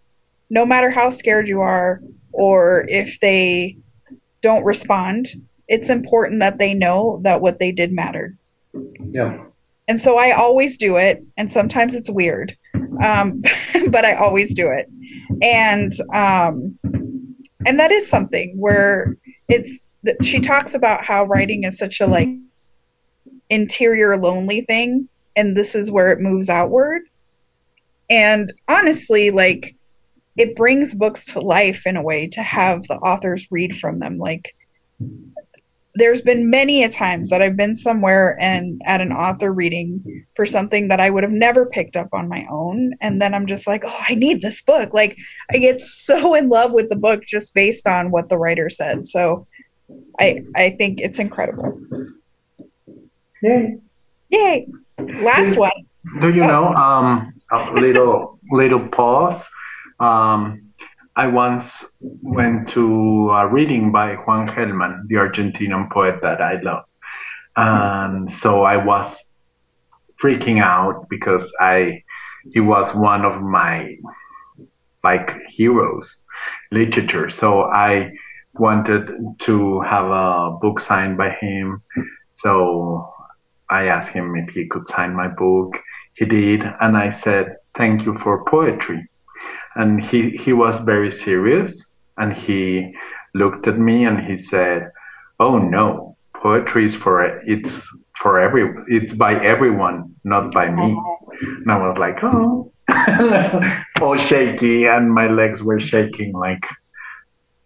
No 0.54 0.64
matter 0.64 0.88
how 0.88 1.10
scared 1.10 1.48
you 1.48 1.60
are 1.60 2.00
or 2.32 2.86
if 2.88 3.18
they 3.18 3.76
don't 4.40 4.64
respond, 4.64 5.28
it's 5.66 5.90
important 5.90 6.38
that 6.40 6.58
they 6.58 6.74
know 6.74 7.18
that 7.24 7.40
what 7.40 7.58
they 7.58 7.72
did 7.72 7.90
mattered. 7.92 8.38
Yeah. 9.10 9.44
And 9.88 10.00
so 10.00 10.16
I 10.16 10.30
always 10.30 10.78
do 10.78 10.96
it, 10.96 11.24
and 11.36 11.50
sometimes 11.50 11.96
it's 11.96 12.08
weird, 12.08 12.56
um, 13.02 13.42
but 13.90 14.04
I 14.04 14.14
always 14.14 14.54
do 14.54 14.68
it. 14.68 14.88
And 15.42 15.92
um, 16.12 16.78
and 17.66 17.80
that 17.80 17.90
is 17.90 18.08
something 18.08 18.56
where 18.56 19.16
it's 19.48 19.82
she 20.22 20.38
talks 20.40 20.74
about 20.74 21.04
how 21.04 21.24
writing 21.24 21.64
is 21.64 21.76
such 21.76 22.00
a 22.00 22.06
like 22.06 22.28
interior 23.50 24.16
lonely 24.16 24.62
thing, 24.62 25.08
and 25.36 25.56
this 25.56 25.74
is 25.74 25.90
where 25.90 26.12
it 26.12 26.20
moves 26.20 26.48
outward. 26.48 27.02
And 28.08 28.52
honestly, 28.68 29.30
like 29.30 29.74
it 30.36 30.56
brings 30.56 30.94
books 30.94 31.24
to 31.24 31.40
life 31.40 31.86
in 31.86 31.96
a 31.96 32.02
way 32.02 32.26
to 32.26 32.42
have 32.42 32.82
the 32.84 32.96
authors 32.96 33.46
read 33.50 33.76
from 33.76 33.98
them. 33.98 34.18
Like 34.18 34.54
there's 35.94 36.20
been 36.20 36.50
many 36.50 36.82
a 36.82 36.88
times 36.88 37.30
that 37.30 37.40
I've 37.40 37.56
been 37.56 37.76
somewhere 37.76 38.36
and 38.40 38.82
at 38.84 39.00
an 39.00 39.12
author 39.12 39.52
reading 39.52 40.26
for 40.34 40.44
something 40.44 40.88
that 40.88 40.98
I 40.98 41.08
would 41.08 41.22
have 41.22 41.32
never 41.32 41.66
picked 41.66 41.96
up 41.96 42.08
on 42.12 42.28
my 42.28 42.46
own 42.50 42.94
and 43.00 43.22
then 43.22 43.32
I'm 43.32 43.46
just 43.46 43.66
like, 43.66 43.84
"Oh, 43.86 44.00
I 44.08 44.14
need 44.14 44.42
this 44.42 44.60
book." 44.60 44.92
Like 44.92 45.16
I 45.52 45.58
get 45.58 45.80
so 45.80 46.34
in 46.34 46.48
love 46.48 46.72
with 46.72 46.88
the 46.88 46.96
book 46.96 47.24
just 47.24 47.54
based 47.54 47.86
on 47.86 48.10
what 48.10 48.28
the 48.28 48.38
writer 48.38 48.68
said. 48.68 49.06
So 49.06 49.46
I 50.18 50.42
I 50.56 50.70
think 50.70 51.00
it's 51.00 51.20
incredible. 51.20 51.80
Yay. 53.42 53.78
Yay. 54.30 54.66
Last 54.98 55.56
one. 55.56 55.70
Do 56.20 56.32
you 56.32 56.42
oh. 56.42 56.48
know 56.48 56.66
um 56.74 57.34
a 57.52 57.72
little 57.74 58.40
little 58.50 58.88
pause 58.88 59.48
um 60.00 60.60
I 61.16 61.28
once 61.28 61.84
went 62.00 62.68
to 62.70 63.30
a 63.30 63.46
reading 63.46 63.92
by 63.92 64.16
Juan 64.16 64.48
Gelman, 64.48 65.06
the 65.06 65.14
Argentinian 65.14 65.88
poet 65.90 66.20
that 66.22 66.40
I 66.40 66.60
love. 66.60 66.84
And 67.56 68.28
so 68.28 68.62
I 68.64 68.76
was 68.76 69.22
freaking 70.20 70.60
out 70.60 71.08
because 71.08 71.52
I 71.60 72.02
he 72.52 72.60
was 72.60 72.94
one 72.94 73.24
of 73.24 73.40
my 73.40 73.96
like 75.04 75.38
heroes 75.48 76.22
literature. 76.72 77.30
So 77.30 77.62
I 77.62 78.12
wanted 78.54 79.08
to 79.40 79.80
have 79.82 80.06
a 80.06 80.58
book 80.60 80.80
signed 80.80 81.16
by 81.16 81.30
him. 81.30 81.82
So 82.34 83.12
I 83.70 83.86
asked 83.86 84.10
him 84.10 84.34
if 84.36 84.54
he 84.54 84.66
could 84.66 84.88
sign 84.88 85.14
my 85.14 85.28
book. 85.28 85.76
He 86.14 86.24
did, 86.24 86.62
and 86.80 86.96
I 86.96 87.10
said, 87.10 87.56
"Thank 87.74 88.04
you 88.04 88.16
for 88.18 88.44
poetry." 88.44 89.08
And 89.76 90.04
he 90.04 90.30
he 90.30 90.52
was 90.52 90.78
very 90.80 91.10
serious, 91.10 91.86
and 92.18 92.32
he 92.32 92.94
looked 93.34 93.66
at 93.66 93.78
me 93.78 94.04
and 94.06 94.20
he 94.20 94.36
said, 94.36 94.90
"Oh 95.40 95.58
no, 95.58 96.16
poetry 96.34 96.84
is 96.84 96.94
for 96.94 97.24
it's 97.44 97.82
for 98.20 98.38
every 98.38 98.64
it's 98.86 99.12
by 99.12 99.34
everyone, 99.44 100.14
not 100.24 100.52
by 100.52 100.70
me." 100.70 100.96
And 101.42 101.70
I 101.72 101.78
was 101.86 101.98
like, 101.98 102.18
"Oh." 102.22 102.70
all 104.02 104.16
shaky 104.16 104.84
and 104.86 105.10
my 105.12 105.26
legs 105.26 105.62
were 105.62 105.80
shaking 105.80 106.32
like 106.32 106.64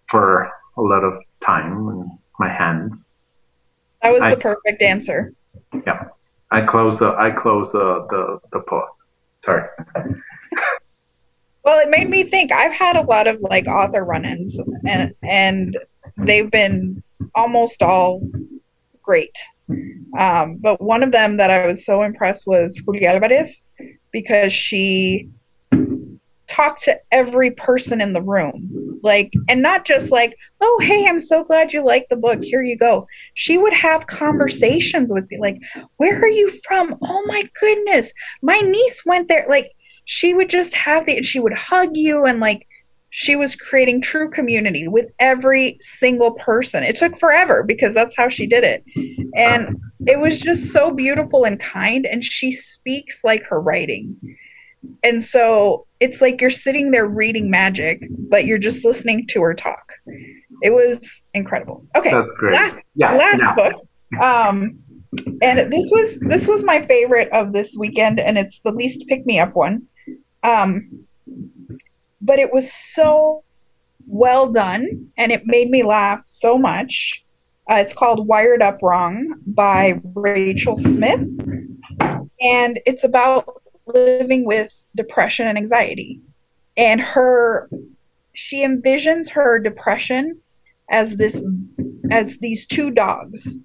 for 0.09 0.49
a 0.77 0.81
lot 0.81 1.03
of 1.03 1.15
time 1.41 1.89
and 1.89 2.11
my 2.39 2.49
hands 2.49 3.09
That 4.03 4.13
was 4.13 4.23
I- 4.23 4.31
the 4.31 4.41
perfect 4.41 4.81
answer. 4.81 5.33
yeah 5.85 6.05
i 6.53 6.61
closed 6.63 7.01
the 7.01 7.09
i 7.19 7.31
closed 7.33 7.73
the 7.73 8.07
the, 8.13 8.39
the 8.53 8.61
post 8.71 9.11
sorry 9.41 9.67
Well, 11.69 11.81
it 11.81 11.91
made 11.91 12.09
me 12.09 12.25
think. 12.25 12.51
I've 12.51 12.73
had 12.73 12.97
a 12.97 13.03
lot 13.03 13.27
of 13.27 13.43
like 13.43 13.67
author 13.67 14.03
run-ins, 14.03 14.59
and 14.87 15.15
and 15.23 15.77
they've 16.17 16.51
been 16.51 17.03
almost 17.35 17.83
all 17.83 18.23
great. 19.03 19.39
Um, 20.19 20.57
but 20.57 20.81
one 20.81 21.03
of 21.03 21.13
them 21.13 21.37
that 21.37 21.51
I 21.51 21.67
was 21.67 21.85
so 21.85 22.05
impressed 22.05 22.47
was 22.47 22.81
Julia 22.83 23.09
Alvarez 23.09 23.67
because 24.13 24.51
she 24.51 25.29
talked 26.47 26.85
to 26.85 26.99
every 27.13 27.51
person 27.51 28.01
in 28.01 28.15
the 28.15 28.23
room, 28.23 28.99
like, 29.03 29.35
and 29.51 29.61
not 29.61 29.85
just 29.85 30.11
like, 30.11 30.39
"Oh, 30.63 30.81
hey, 30.83 31.07
I'm 31.07 31.21
so 31.21 31.45
glad 31.45 31.75
you 31.75 31.85
like 31.85 32.07
the 32.09 32.17
book. 32.17 32.43
Here 32.43 32.63
you 32.63 32.79
go." 32.79 33.07
She 33.35 33.59
would 33.59 33.75
have 33.75 34.07
conversations 34.07 35.13
with 35.13 35.31
me, 35.31 35.37
like, 35.37 35.61
"Where 35.99 36.19
are 36.19 36.29
you 36.29 36.51
from? 36.67 36.97
Oh 37.03 37.27
my 37.27 37.43
goodness, 37.61 38.11
my 38.41 38.59
niece 38.61 39.03
went 39.05 39.29
there." 39.29 39.45
Like, 39.51 39.71
she 40.11 40.33
would 40.33 40.49
just 40.49 40.75
have 40.75 41.05
the, 41.05 41.19
and 41.19 41.27
she 41.27 41.39
would 41.39 41.53
hug 41.53 41.91
you, 41.95 42.25
and 42.25 42.41
like, 42.41 42.67
she 43.11 43.37
was 43.37 43.55
creating 43.55 44.01
true 44.01 44.31
community 44.31 44.89
with 44.89 45.11
every 45.19 45.77
single 45.81 46.33
person. 46.33 46.83
It 46.83 46.97
took 46.97 47.19
forever 47.19 47.63
because 47.63 47.93
that's 47.93 48.17
how 48.17 48.31
she 48.31 48.47
did 48.47 48.65
it. 48.65 48.85
And 49.35 49.77
it 50.07 50.19
was 50.19 50.39
just 50.39 50.73
so 50.73 50.91
beautiful 50.91 51.45
and 51.45 51.61
kind. 51.61 52.07
And 52.07 52.25
she 52.25 52.53
speaks 52.53 53.23
like 53.23 53.43
her 53.45 53.61
writing. 53.61 54.17
And 55.03 55.23
so 55.23 55.87
it's 56.01 56.23
like 56.23 56.41
you're 56.41 56.49
sitting 56.49 56.91
there 56.91 57.07
reading 57.07 57.51
magic, 57.51 58.03
but 58.11 58.47
you're 58.47 58.57
just 58.57 58.85
listening 58.85 59.27
to 59.29 59.43
her 59.43 59.55
talk. 59.55 59.93
It 60.63 60.71
was 60.71 61.23
incredible. 61.35 61.87
Okay. 61.97 62.13
that's 62.13 62.33
great 62.33 62.55
Last, 62.55 62.79
yeah 62.95 63.13
last 63.15 63.57
book. 63.57 64.23
Um, 64.23 64.79
and 65.43 65.73
this 65.73 65.91
was 65.91 66.19
this 66.21 66.47
was 66.47 66.63
my 66.63 66.83
favorite 66.83 67.31
of 67.33 67.53
this 67.53 67.75
weekend, 67.79 68.21
and 68.21 68.39
it's 68.39 68.61
the 68.61 68.73
least 68.73 69.07
pick 69.09 69.25
me 69.27 69.39
up 69.39 69.55
one. 69.55 69.87
Um, 70.43 71.07
but 72.21 72.39
it 72.39 72.53
was 72.53 72.73
so 72.73 73.43
well 74.07 74.51
done, 74.51 75.11
and 75.17 75.33
it 75.33 75.47
made 75.47 75.71
me 75.71 75.83
laugh 75.83 76.23
so 76.27 76.59
much. 76.59 77.25
Uh, 77.71 77.77
it's 77.77 77.93
called 77.93 78.27
Wired 78.27 78.63
Up 78.63 78.83
Wrong 78.83 79.35
by 79.47 80.01
Rachel 80.15 80.77
Smith, 80.77 81.21
and 82.41 82.81
it's 82.87 83.05
about 83.05 83.63
living 83.87 84.45
with 84.45 84.87
depression 84.95 85.47
and 85.47 85.59
anxiety. 85.59 86.21
And 86.77 87.01
her, 87.01 87.69
she 88.33 88.65
envisions 88.65 89.29
her 89.31 89.59
depression 89.59 90.41
as 90.89 91.17
this, 91.17 91.43
as 92.11 92.39
these 92.39 92.67
two 92.67 92.91
dogs, 92.91 93.59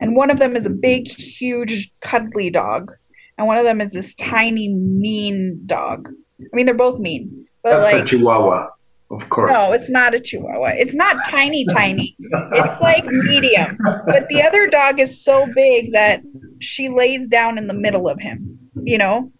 and 0.00 0.14
one 0.14 0.30
of 0.30 0.38
them 0.38 0.54
is 0.54 0.66
a 0.66 0.70
big, 0.70 1.08
huge, 1.08 1.92
cuddly 2.00 2.50
dog, 2.50 2.92
and 3.38 3.46
one 3.46 3.58
of 3.58 3.64
them 3.64 3.80
is 3.80 3.92
this 3.92 4.14
tiny, 4.16 4.68
mean 4.68 5.62
dog. 5.66 6.08
I 6.40 6.44
mean, 6.52 6.66
they're 6.66 6.74
both 6.74 6.98
mean, 6.98 7.46
but 7.62 7.80
that's 7.80 7.94
like 7.94 8.04
a 8.04 8.06
chihuahua 8.06 8.68
of 9.10 9.28
course 9.30 9.50
no, 9.50 9.72
it's 9.72 9.88
not 9.88 10.14
a 10.14 10.20
chihuahua. 10.20 10.72
It's 10.76 10.94
not 10.94 11.16
tiny, 11.26 11.64
tiny. 11.66 12.14
It's 12.18 12.80
like 12.80 13.06
medium. 13.06 13.78
But 14.06 14.28
the 14.28 14.42
other 14.42 14.66
dog 14.66 15.00
is 15.00 15.24
so 15.24 15.46
big 15.54 15.92
that 15.92 16.22
she 16.60 16.88
lays 16.88 17.28
down 17.28 17.56
in 17.56 17.66
the 17.66 17.74
middle 17.74 18.08
of 18.08 18.20
him, 18.20 18.58
you 18.82 18.98
know? 18.98 19.32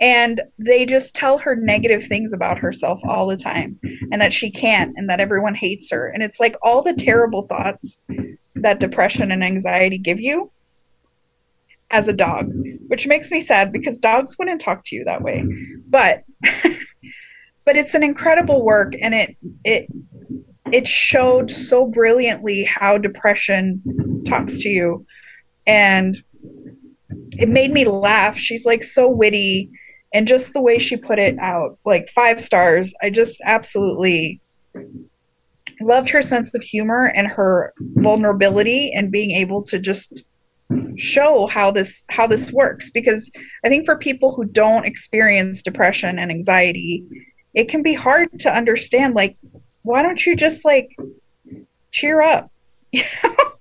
And 0.00 0.42
they 0.58 0.84
just 0.84 1.14
tell 1.14 1.38
her 1.38 1.56
negative 1.56 2.04
things 2.04 2.34
about 2.34 2.58
herself 2.58 3.00
all 3.04 3.26
the 3.26 3.36
time 3.38 3.78
and 4.12 4.20
that 4.20 4.34
she 4.34 4.50
can't 4.50 4.92
and 4.96 5.08
that 5.08 5.20
everyone 5.20 5.54
hates 5.54 5.90
her. 5.90 6.08
And 6.08 6.22
it's 6.22 6.38
like 6.38 6.56
all 6.60 6.82
the 6.82 6.92
terrible 6.92 7.42
thoughts 7.46 8.02
that 8.56 8.80
depression 8.80 9.32
and 9.32 9.42
anxiety 9.42 9.96
give 9.96 10.20
you 10.20 10.50
as 11.90 12.08
a 12.08 12.12
dog, 12.12 12.50
which 12.88 13.06
makes 13.06 13.30
me 13.30 13.40
sad 13.40 13.72
because 13.72 13.98
dogs 13.98 14.38
wouldn't 14.38 14.60
talk 14.60 14.84
to 14.86 14.96
you 14.96 15.04
that 15.04 15.22
way. 15.22 15.44
But 15.88 16.24
but 17.64 17.76
it's 17.76 17.94
an 17.94 18.02
incredible 18.02 18.64
work 18.64 18.94
and 19.00 19.14
it 19.14 19.36
it 19.64 19.88
it 20.72 20.86
showed 20.86 21.50
so 21.50 21.86
brilliantly 21.86 22.64
how 22.64 22.98
depression 22.98 24.22
talks 24.24 24.58
to 24.58 24.68
you 24.68 25.06
and 25.66 26.22
it 27.32 27.48
made 27.48 27.72
me 27.72 27.84
laugh 27.84 28.36
she's 28.36 28.64
like 28.64 28.82
so 28.82 29.08
witty 29.08 29.70
and 30.12 30.26
just 30.26 30.52
the 30.52 30.60
way 30.60 30.78
she 30.78 30.96
put 30.96 31.18
it 31.18 31.36
out 31.38 31.78
like 31.84 32.08
five 32.14 32.40
stars 32.42 32.94
i 33.02 33.10
just 33.10 33.40
absolutely 33.44 34.40
loved 35.80 36.10
her 36.10 36.22
sense 36.22 36.54
of 36.54 36.62
humor 36.62 37.12
and 37.14 37.26
her 37.26 37.72
vulnerability 37.78 38.92
and 38.92 39.12
being 39.12 39.32
able 39.32 39.62
to 39.62 39.78
just 39.78 40.24
show 40.96 41.46
how 41.46 41.70
this 41.70 42.04
how 42.08 42.26
this 42.26 42.50
works. 42.52 42.90
Because 42.90 43.30
i 43.64 43.68
think 43.68 43.84
for 43.84 43.96
people 43.96 44.34
who 44.34 44.44
don't 44.44 44.86
experience 44.86 45.62
depression 45.62 46.18
and 46.18 46.30
anxiety 46.30 47.04
it 47.54 47.68
can 47.68 47.82
be 47.82 47.94
hard 47.94 48.28
to 48.40 48.54
understand 48.54 49.14
like 49.14 49.36
why 49.82 50.02
don't 50.02 50.24
you 50.26 50.36
just 50.36 50.64
like 50.64 50.94
cheer 51.90 52.20
up? 52.20 52.50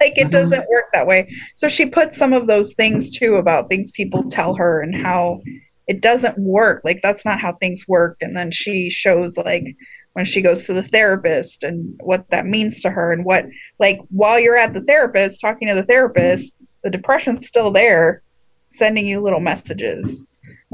Like 0.01 0.17
it 0.17 0.23
mm-hmm. 0.23 0.31
doesn't 0.31 0.69
work 0.69 0.85
that 0.91 1.07
way. 1.07 1.33
So 1.55 1.69
she 1.69 1.85
puts 1.85 2.17
some 2.17 2.33
of 2.33 2.47
those 2.47 2.73
things 2.73 3.17
too 3.17 3.35
about 3.35 3.69
things 3.69 3.91
people 3.93 4.29
tell 4.29 4.53
her 4.55 4.81
and 4.81 4.93
how 4.93 5.41
it 5.87 6.01
doesn't 6.01 6.37
work. 6.37 6.81
Like 6.83 6.99
that's 7.01 7.23
not 7.23 7.39
how 7.39 7.53
things 7.53 7.87
work 7.87 8.17
and 8.19 8.35
then 8.35 8.51
she 8.51 8.89
shows 8.89 9.37
like 9.37 9.75
when 10.13 10.25
she 10.25 10.41
goes 10.41 10.65
to 10.65 10.73
the 10.73 10.83
therapist 10.83 11.63
and 11.63 11.97
what 12.03 12.29
that 12.29 12.45
means 12.45 12.81
to 12.81 12.89
her 12.89 13.13
and 13.13 13.23
what 13.23 13.45
like 13.79 13.99
while 14.09 14.37
you're 14.37 14.57
at 14.57 14.73
the 14.73 14.81
therapist 14.81 15.39
talking 15.39 15.69
to 15.69 15.75
the 15.75 15.83
therapist 15.83 16.57
the 16.85 16.89
depression's 16.89 17.47
still 17.47 17.71
there 17.71 18.21
sending 18.69 19.05
you 19.07 19.19
little 19.19 19.41
messages 19.41 20.23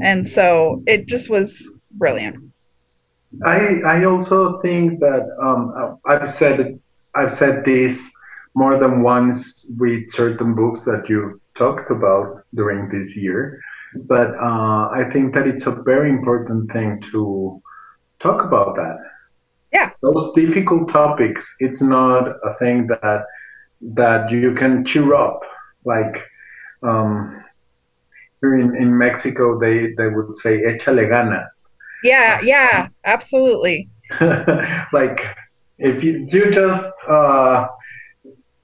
and 0.00 0.28
so 0.28 0.82
it 0.86 1.06
just 1.06 1.30
was 1.30 1.72
brilliant 1.92 2.36
I 3.44 3.80
I 3.94 4.04
also 4.04 4.60
think 4.60 5.00
that 5.00 5.24
um, 5.40 5.98
I've 6.04 6.30
said 6.30 6.78
I've 7.14 7.32
said 7.32 7.64
this 7.64 7.98
more 8.54 8.76
than 8.76 9.02
once 9.02 9.64
with 9.78 10.10
certain 10.10 10.54
books 10.54 10.82
that 10.82 11.08
you 11.08 11.40
talked 11.54 11.90
about 11.90 12.44
during 12.54 12.90
this 12.90 13.16
year, 13.16 13.60
but 13.94 14.34
uh, 14.34 14.90
I 14.92 15.08
think 15.10 15.34
that 15.34 15.46
it's 15.46 15.66
a 15.66 15.70
very 15.70 16.10
important 16.10 16.70
thing 16.72 17.00
to 17.12 17.62
talk 18.18 18.44
about 18.44 18.76
that. 18.76 18.98
Yeah. 19.72 19.90
Those 20.02 20.32
difficult 20.34 20.90
topics. 20.90 21.42
It's 21.60 21.80
not 21.80 22.36
a 22.44 22.52
thing 22.58 22.86
that 22.88 23.24
that 23.80 24.30
you 24.30 24.54
can 24.54 24.84
cheer 24.84 25.14
up 25.14 25.40
like. 25.84 26.22
Um, 26.82 27.38
here 28.40 28.58
in, 28.58 28.74
in 28.76 28.98
Mexico, 28.98 29.56
they, 29.56 29.92
they 29.96 30.08
would 30.08 30.34
say 30.36 30.62
"échale 30.62 31.08
ganas." 31.08 31.72
yeah 32.02 32.40
yeah 32.42 32.88
absolutely 33.04 33.88
like 34.92 35.24
if 35.78 36.04
you 36.04 36.26
you 36.28 36.50
just 36.50 36.92
uh, 37.08 37.66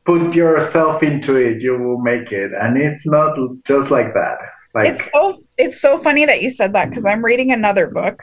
put 0.05 0.35
yourself 0.35 1.03
into 1.03 1.37
it, 1.37 1.61
you 1.61 1.77
will 1.77 1.99
make 1.99 2.33
it, 2.33 2.53
and 2.53 2.77
it's 2.77 3.07
not 3.07 3.37
just 3.65 3.91
like 3.91 4.15
that. 4.15 4.39
Like 4.75 4.89
it's 4.89 5.11
so 5.13 5.43
it's 5.57 5.81
so 5.81 5.99
funny 5.99 6.27
that 6.27 6.43
you 6.43 6.51
said 6.51 6.75
that 6.75 6.91
because 6.91 7.07
i'm 7.07 7.25
reading 7.25 7.53
another 7.53 7.87
book 7.87 8.21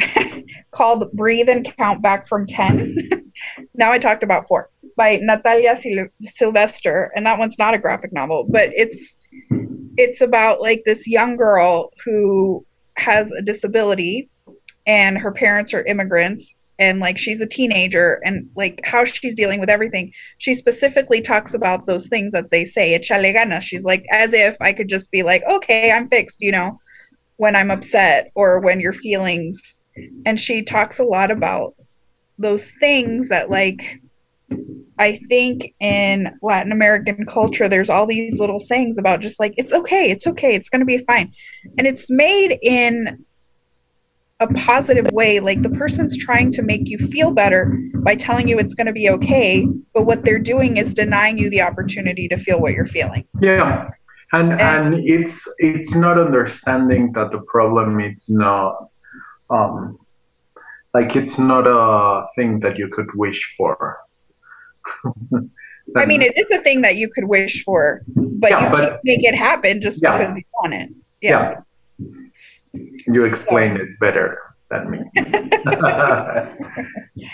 called 0.70 1.10
breathe 1.12 1.48
and 1.48 1.72
count 1.76 2.02
back 2.02 2.28
from 2.28 2.46
10 2.46 2.96
now 3.74 3.92
i 3.92 3.98
talked 3.98 4.22
about 4.22 4.46
four 4.48 4.70
by 4.96 5.16
natalia 5.22 5.76
Sil- 5.76 6.12
sylvester 6.22 7.10
and 7.14 7.26
that 7.26 7.38
one's 7.38 7.58
not 7.58 7.74
a 7.74 7.78
graphic 7.78 8.12
novel 8.12 8.46
but 8.48 8.70
it's 8.74 9.18
it's 9.96 10.20
about 10.20 10.60
like 10.60 10.82
this 10.84 11.06
young 11.06 11.36
girl 11.36 11.90
who 12.04 12.64
has 12.96 13.32
a 13.32 13.42
disability 13.42 14.28
and 14.86 15.18
her 15.18 15.32
parents 15.32 15.74
are 15.74 15.84
immigrants 15.84 16.54
and 16.80 16.98
like 16.98 17.18
she's 17.18 17.42
a 17.42 17.46
teenager 17.46 18.20
and 18.24 18.48
like 18.56 18.80
how 18.84 19.04
she's 19.04 19.34
dealing 19.34 19.60
with 19.60 19.68
everything. 19.68 20.12
She 20.38 20.54
specifically 20.54 21.20
talks 21.20 21.52
about 21.52 21.86
those 21.86 22.08
things 22.08 22.32
that 22.32 22.50
they 22.50 22.64
say 22.64 22.98
echale 22.98 23.34
ganas. 23.34 23.62
She's 23.62 23.84
like 23.84 24.06
as 24.10 24.32
if 24.32 24.56
i 24.60 24.72
could 24.72 24.88
just 24.88 25.10
be 25.10 25.22
like 25.22 25.42
okay 25.48 25.92
i'm 25.92 26.08
fixed 26.08 26.40
you 26.40 26.50
know 26.50 26.80
when 27.36 27.54
i'm 27.54 27.70
upset 27.70 28.30
or 28.34 28.60
when 28.60 28.80
your 28.80 28.92
feelings 28.92 29.79
and 30.24 30.38
she 30.38 30.62
talks 30.62 30.98
a 30.98 31.04
lot 31.04 31.30
about 31.30 31.74
those 32.38 32.72
things 32.72 33.28
that 33.28 33.50
like 33.50 34.00
I 34.98 35.18
think 35.28 35.74
in 35.80 36.36
Latin 36.42 36.72
American 36.72 37.24
culture 37.26 37.68
there's 37.68 37.90
all 37.90 38.06
these 38.06 38.38
little 38.38 38.58
sayings 38.58 38.98
about 38.98 39.20
just 39.20 39.40
like 39.40 39.54
it's 39.56 39.72
okay, 39.72 40.10
it's 40.10 40.26
okay, 40.26 40.54
it's 40.54 40.68
going 40.68 40.80
to 40.80 40.86
be 40.86 40.98
fine. 40.98 41.32
And 41.78 41.86
it's 41.86 42.10
made 42.10 42.58
in 42.62 43.24
a 44.40 44.46
positive 44.54 45.06
way 45.12 45.38
like 45.38 45.62
the 45.62 45.70
person's 45.70 46.16
trying 46.16 46.50
to 46.50 46.62
make 46.62 46.88
you 46.88 46.96
feel 46.96 47.30
better 47.30 47.78
by 47.96 48.14
telling 48.14 48.48
you 48.48 48.58
it's 48.58 48.74
going 48.74 48.86
to 48.86 48.92
be 48.92 49.10
okay, 49.10 49.66
but 49.92 50.04
what 50.04 50.24
they're 50.24 50.38
doing 50.38 50.78
is 50.78 50.94
denying 50.94 51.38
you 51.38 51.50
the 51.50 51.60
opportunity 51.60 52.26
to 52.28 52.38
feel 52.38 52.60
what 52.60 52.72
you're 52.72 52.86
feeling. 52.86 53.24
Yeah. 53.40 53.90
And 54.32 54.52
and, 54.52 54.94
and 54.94 55.04
it's 55.04 55.46
it's 55.58 55.94
not 55.94 56.18
understanding 56.18 57.12
that 57.12 57.32
the 57.32 57.40
problem 57.40 58.00
is 58.00 58.28
not 58.28 58.89
um 59.50 59.98
like 60.94 61.16
it's 61.16 61.38
not 61.38 61.66
a 61.66 62.26
thing 62.34 62.60
that 62.60 62.78
you 62.78 62.88
could 62.88 63.14
wish 63.14 63.54
for. 63.56 63.98
I 65.96 66.06
mean, 66.06 66.22
it 66.22 66.32
is 66.36 66.50
a 66.50 66.60
thing 66.60 66.82
that 66.82 66.96
you 66.96 67.08
could 67.10 67.24
wish 67.24 67.64
for, 67.64 68.02
but 68.06 68.50
yeah, 68.50 68.64
you 68.64 68.70
but, 68.70 68.80
can't 68.80 69.00
make 69.04 69.24
it 69.24 69.34
happen 69.34 69.80
just 69.80 70.02
yeah. 70.02 70.18
because 70.18 70.36
you 70.36 70.44
want 70.60 70.74
it. 70.74 70.90
Yeah. 71.20 71.60
yeah. 71.98 72.06
You 73.08 73.24
explain 73.24 73.76
so. 73.76 73.82
it 73.82 73.88
better 73.98 74.38
than 74.70 74.90
me. 74.90 75.00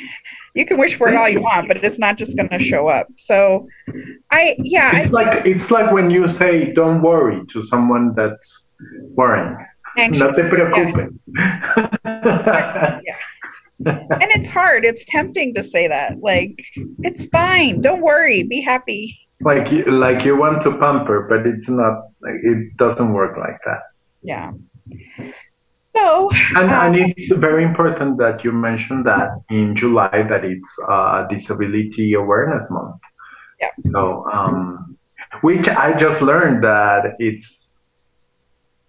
you 0.55 0.65
can 0.65 0.79
wish 0.79 0.95
for 0.97 1.09
it 1.09 1.17
all 1.17 1.29
you 1.29 1.43
want, 1.43 1.69
but 1.69 1.85
it's 1.85 1.99
not 1.99 2.17
just 2.17 2.35
going 2.37 2.49
to 2.49 2.59
show 2.59 2.89
up. 2.89 3.09
So, 3.17 3.69
I 4.31 4.57
yeah. 4.59 4.97
It's 4.97 5.15
I, 5.15 5.25
like 5.25 5.47
it's 5.47 5.71
like 5.71 5.93
when 5.93 6.11
you 6.11 6.27
say 6.27 6.73
"don't 6.73 7.03
worry" 7.03 7.45
to 7.49 7.61
someone 7.63 8.15
that's 8.15 8.69
worrying. 9.15 9.57
Anxious. 9.97 10.21
No 10.21 10.33
te 10.33 10.49
preocupes. 10.49 11.15
Yeah. 12.05 13.01
yeah 13.05 13.15
and 13.85 14.31
it's 14.33 14.49
hard. 14.49 14.85
It's 14.85 15.05
tempting 15.07 15.55
to 15.55 15.65
say 15.65 15.89
that. 15.89 16.21
Like, 16.21 16.65
it's 17.01 17.27
fine. 17.27 17.81
Don't 17.81 18.01
worry. 18.01 18.43
Be 18.43 18.61
happy. 18.61 19.19
Like, 19.41 19.71
like 19.87 20.25
you 20.25 20.37
want 20.37 20.63
to 20.63 20.79
pamper, 20.79 21.27
but 21.29 21.47
it's 21.47 21.69
not. 21.69 22.09
It 22.23 22.77
doesn't 22.77 23.13
work 23.13 23.37
like 23.37 23.59
that. 23.67 23.81
Yeah. 24.23 24.53
So. 25.95 26.31
And, 26.57 26.71
um, 26.71 26.95
and 26.95 27.15
it's 27.17 27.33
very 27.33 27.65
important 27.65 28.19
that 28.19 28.45
you 28.45 28.53
mentioned 28.53 29.05
that 29.07 29.31
in 29.51 29.77
July 29.77 30.25
that 30.29 30.45
it's 30.45 30.77
uh, 30.89 31.27
Disability 31.29 32.15
Awareness 32.15 32.71
Month. 32.71 33.01
Yeah. 33.61 33.69
So, 33.81 34.27
um, 34.33 34.97
which 35.43 35.69
I 35.69 35.95
just 35.97 36.23
learned 36.23 36.65
that 36.65 37.17
it's 37.19 37.75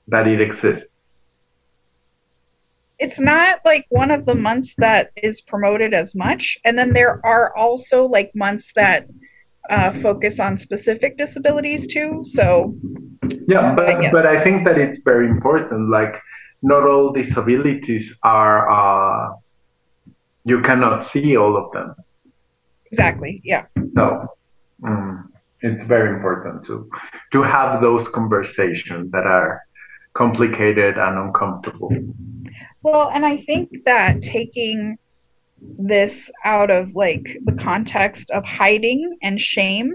that 0.09 0.27
it 0.27 0.39
exists 0.39 0.96
it's 2.99 3.19
not 3.19 3.59
like 3.63 3.85
one 3.89 4.11
of 4.11 4.25
the 4.25 4.35
months 4.35 4.73
that 4.77 5.11
is 5.15 5.41
promoted 5.41 5.93
as 5.93 6.15
much. 6.15 6.57
And 6.65 6.77
then 6.77 6.93
there 6.93 7.23
are 7.25 7.55
also 7.55 8.05
like 8.05 8.31
months 8.33 8.71
that 8.73 9.07
uh, 9.69 9.91
focus 9.91 10.39
on 10.39 10.57
specific 10.57 11.17
disabilities 11.17 11.87
too. 11.87 12.23
So 12.23 12.75
yeah, 13.47 13.75
but 13.75 14.01
yeah. 14.01 14.11
but 14.11 14.25
I 14.25 14.43
think 14.43 14.65
that 14.65 14.77
it's 14.77 14.99
very 14.99 15.27
important. 15.27 15.89
Like 15.89 16.15
not 16.61 16.87
all 16.87 17.11
disabilities 17.11 18.17
are 18.23 18.69
uh, 18.69 19.33
you 20.45 20.61
cannot 20.61 21.05
see 21.05 21.37
all 21.37 21.57
of 21.57 21.71
them. 21.73 21.95
Exactly. 22.91 23.41
Yeah. 23.43 23.65
So 23.95 24.27
um, 24.83 25.33
it's 25.61 25.83
very 25.83 26.15
important 26.15 26.63
to 26.65 26.89
to 27.33 27.43
have 27.43 27.81
those 27.81 28.07
conversations 28.07 29.11
that 29.11 29.27
are 29.27 29.61
complicated 30.13 30.97
and 30.97 31.17
uncomfortable. 31.17 31.91
Well, 32.83 33.09
and 33.13 33.25
I 33.25 33.37
think 33.37 33.83
that 33.85 34.21
taking 34.21 34.97
this 35.61 36.29
out 36.43 36.69
of 36.69 36.95
like 36.95 37.37
the 37.45 37.53
context 37.53 38.31
of 38.31 38.45
hiding 38.45 39.17
and 39.21 39.39
shame 39.39 39.93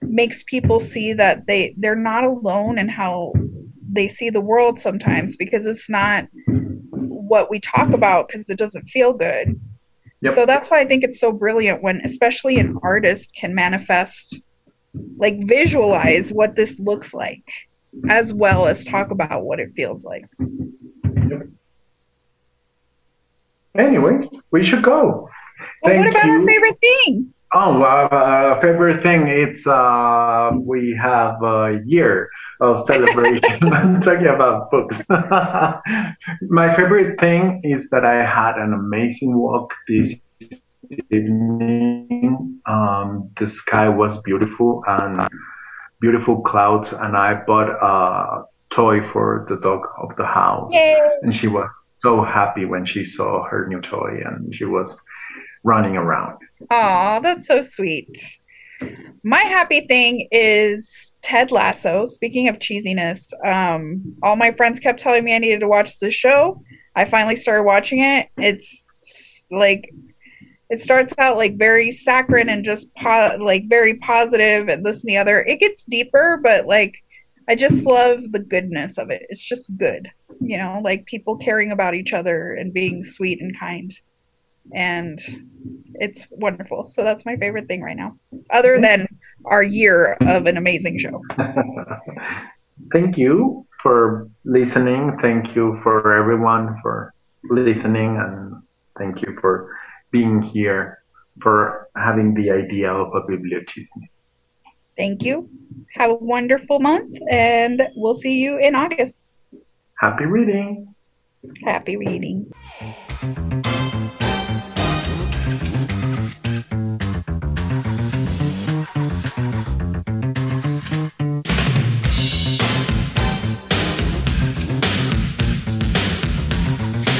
makes 0.00 0.42
people 0.42 0.80
see 0.80 1.12
that 1.12 1.46
they 1.46 1.74
they're 1.76 1.94
not 1.94 2.24
alone 2.24 2.78
in 2.78 2.88
how 2.88 3.32
they 3.90 4.08
see 4.08 4.30
the 4.30 4.40
world 4.40 4.78
sometimes 4.78 5.36
because 5.36 5.66
it's 5.66 5.90
not 5.90 6.26
what 6.86 7.50
we 7.50 7.60
talk 7.60 7.92
about 7.92 8.28
because 8.28 8.48
it 8.48 8.58
doesn't 8.58 8.88
feel 8.88 9.12
good. 9.12 9.60
Yep. 10.22 10.34
So 10.34 10.46
that's 10.46 10.70
why 10.70 10.80
I 10.80 10.84
think 10.84 11.02
it's 11.02 11.20
so 11.20 11.32
brilliant 11.32 11.82
when 11.82 12.00
especially 12.04 12.58
an 12.58 12.78
artist 12.82 13.34
can 13.34 13.54
manifest 13.54 14.40
like 15.16 15.46
visualize 15.46 16.32
what 16.32 16.54
this 16.54 16.78
looks 16.78 17.12
like 17.14 17.44
as 18.08 18.32
well 18.32 18.66
as 18.66 18.84
talk 18.84 19.10
about 19.10 19.44
what 19.44 19.60
it 19.60 19.72
feels 19.74 20.04
like. 20.04 20.24
Anyway, 23.76 24.20
we 24.50 24.62
should 24.62 24.82
go. 24.82 25.28
Well, 25.82 25.98
what 25.98 26.08
about 26.08 26.24
you. 26.24 26.32
our 26.32 26.46
favorite 26.46 26.80
thing? 26.80 27.32
Oh, 27.54 27.82
uh, 27.82 28.08
uh, 28.10 28.60
favorite 28.60 29.02
thing, 29.02 29.28
it's 29.28 29.66
uh, 29.66 30.52
we 30.58 30.96
have 31.00 31.42
a 31.42 31.82
year 31.84 32.30
of 32.60 32.84
celebration. 32.86 33.42
I'm 33.72 34.00
talking 34.00 34.26
about 34.26 34.70
books. 34.70 35.02
My 36.48 36.74
favorite 36.74 37.20
thing 37.20 37.60
is 37.62 37.90
that 37.90 38.06
I 38.06 38.24
had 38.24 38.56
an 38.56 38.72
amazing 38.72 39.36
walk 39.36 39.70
this 39.86 40.14
evening. 41.10 42.60
Um, 42.64 43.30
the 43.38 43.46
sky 43.46 43.88
was 43.88 44.20
beautiful 44.22 44.82
and 44.86 45.28
beautiful 46.00 46.40
clouds, 46.40 46.92
and 46.92 47.18
I 47.18 47.34
bought 47.34 47.68
a 47.68 48.44
toy 48.70 49.02
for 49.02 49.44
the 49.50 49.56
dog 49.56 49.86
of 49.98 50.16
the 50.16 50.24
house, 50.24 50.72
Yay. 50.72 50.98
and 51.20 51.36
she 51.36 51.48
was 51.48 51.91
so 52.02 52.22
happy 52.22 52.64
when 52.64 52.84
she 52.84 53.04
saw 53.04 53.44
her 53.44 53.66
new 53.68 53.80
toy 53.80 54.20
and 54.24 54.54
she 54.54 54.64
was 54.64 54.96
running 55.62 55.96
around. 55.96 56.38
Oh, 56.70 57.20
that's 57.22 57.46
so 57.46 57.62
sweet. 57.62 58.18
My 59.22 59.42
happy 59.42 59.82
thing 59.86 60.28
is 60.32 61.14
Ted 61.22 61.52
Lasso. 61.52 62.04
Speaking 62.06 62.48
of 62.48 62.58
cheesiness, 62.58 63.32
um, 63.46 64.16
all 64.22 64.34
my 64.34 64.50
friends 64.52 64.80
kept 64.80 64.98
telling 64.98 65.22
me 65.24 65.34
I 65.34 65.38
needed 65.38 65.60
to 65.60 65.68
watch 65.68 65.98
this 66.00 66.14
show. 66.14 66.62
I 66.96 67.04
finally 67.04 67.36
started 67.36 67.62
watching 67.62 68.00
it. 68.00 68.28
It's 68.36 68.86
like 69.50 69.92
it 70.68 70.80
starts 70.80 71.14
out 71.18 71.36
like 71.36 71.56
very 71.56 71.90
saccharine 71.90 72.48
and 72.48 72.64
just 72.64 72.92
po- 72.96 73.36
like 73.38 73.68
very 73.68 73.94
positive 73.98 74.68
and 74.68 74.84
this 74.84 75.02
and 75.02 75.08
the 75.08 75.18
other. 75.18 75.42
It 75.42 75.60
gets 75.60 75.84
deeper, 75.84 76.40
but 76.42 76.66
like 76.66 76.96
I 77.48 77.54
just 77.54 77.84
love 77.84 78.30
the 78.30 78.38
goodness 78.38 78.98
of 78.98 79.10
it. 79.10 79.26
It's 79.28 79.42
just 79.42 79.76
good, 79.76 80.08
you 80.40 80.58
know, 80.58 80.80
like 80.82 81.06
people 81.06 81.36
caring 81.36 81.72
about 81.72 81.94
each 81.94 82.12
other 82.12 82.54
and 82.54 82.72
being 82.72 83.02
sweet 83.02 83.40
and 83.40 83.58
kind. 83.58 83.90
And 84.72 85.20
it's 85.94 86.26
wonderful. 86.30 86.86
So 86.86 87.02
that's 87.02 87.26
my 87.26 87.36
favorite 87.36 87.66
thing 87.66 87.82
right 87.82 87.96
now, 87.96 88.16
other 88.50 88.80
than 88.80 89.06
our 89.44 89.62
year 89.62 90.16
of 90.20 90.46
an 90.46 90.56
amazing 90.56 90.98
show. 90.98 91.20
Thank 92.92 93.18
you 93.18 93.66
for 93.82 94.28
listening. 94.44 95.18
Thank 95.20 95.56
you 95.56 95.80
for 95.82 96.12
everyone 96.16 96.78
for 96.80 97.12
listening. 97.50 98.16
And 98.16 98.62
thank 98.98 99.22
you 99.22 99.36
for 99.40 99.76
being 100.10 100.42
here, 100.42 101.02
for 101.42 101.88
having 101.96 102.34
the 102.34 102.50
idea 102.50 102.92
of 102.92 103.08
a 103.14 103.22
bibliochisme. 103.22 104.08
Thank 104.96 105.24
you. 105.24 105.48
Have 105.94 106.10
a 106.10 106.14
wonderful 106.14 106.80
month, 106.80 107.18
and 107.30 107.82
we'll 107.96 108.14
see 108.14 108.38
you 108.38 108.58
in 108.58 108.74
August. 108.74 109.16
Happy 109.98 110.26
reading. 110.26 110.94
Happy 111.64 111.96
reading. 111.96 112.50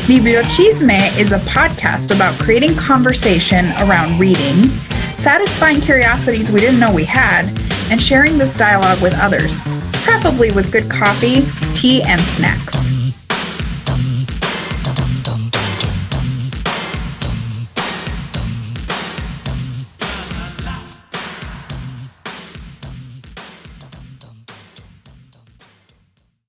Bibliochisme 0.06 1.18
is 1.18 1.32
a 1.32 1.38
podcast 1.38 2.14
about 2.14 2.38
creating 2.38 2.76
conversation 2.76 3.72
around 3.80 4.18
reading, 4.18 4.70
satisfying 5.22 5.80
curiosities 5.80 6.50
we 6.50 6.58
didn't 6.58 6.80
know 6.80 6.92
we 6.92 7.04
had, 7.04 7.46
and 7.92 8.02
sharing 8.02 8.38
this 8.38 8.56
dialogue 8.56 9.00
with 9.00 9.14
others, 9.14 9.62
preferably 10.02 10.50
with 10.50 10.72
good 10.72 10.90
coffee, 10.90 11.46
tea, 11.72 12.02
and 12.02 12.20
snacks. 12.22 13.01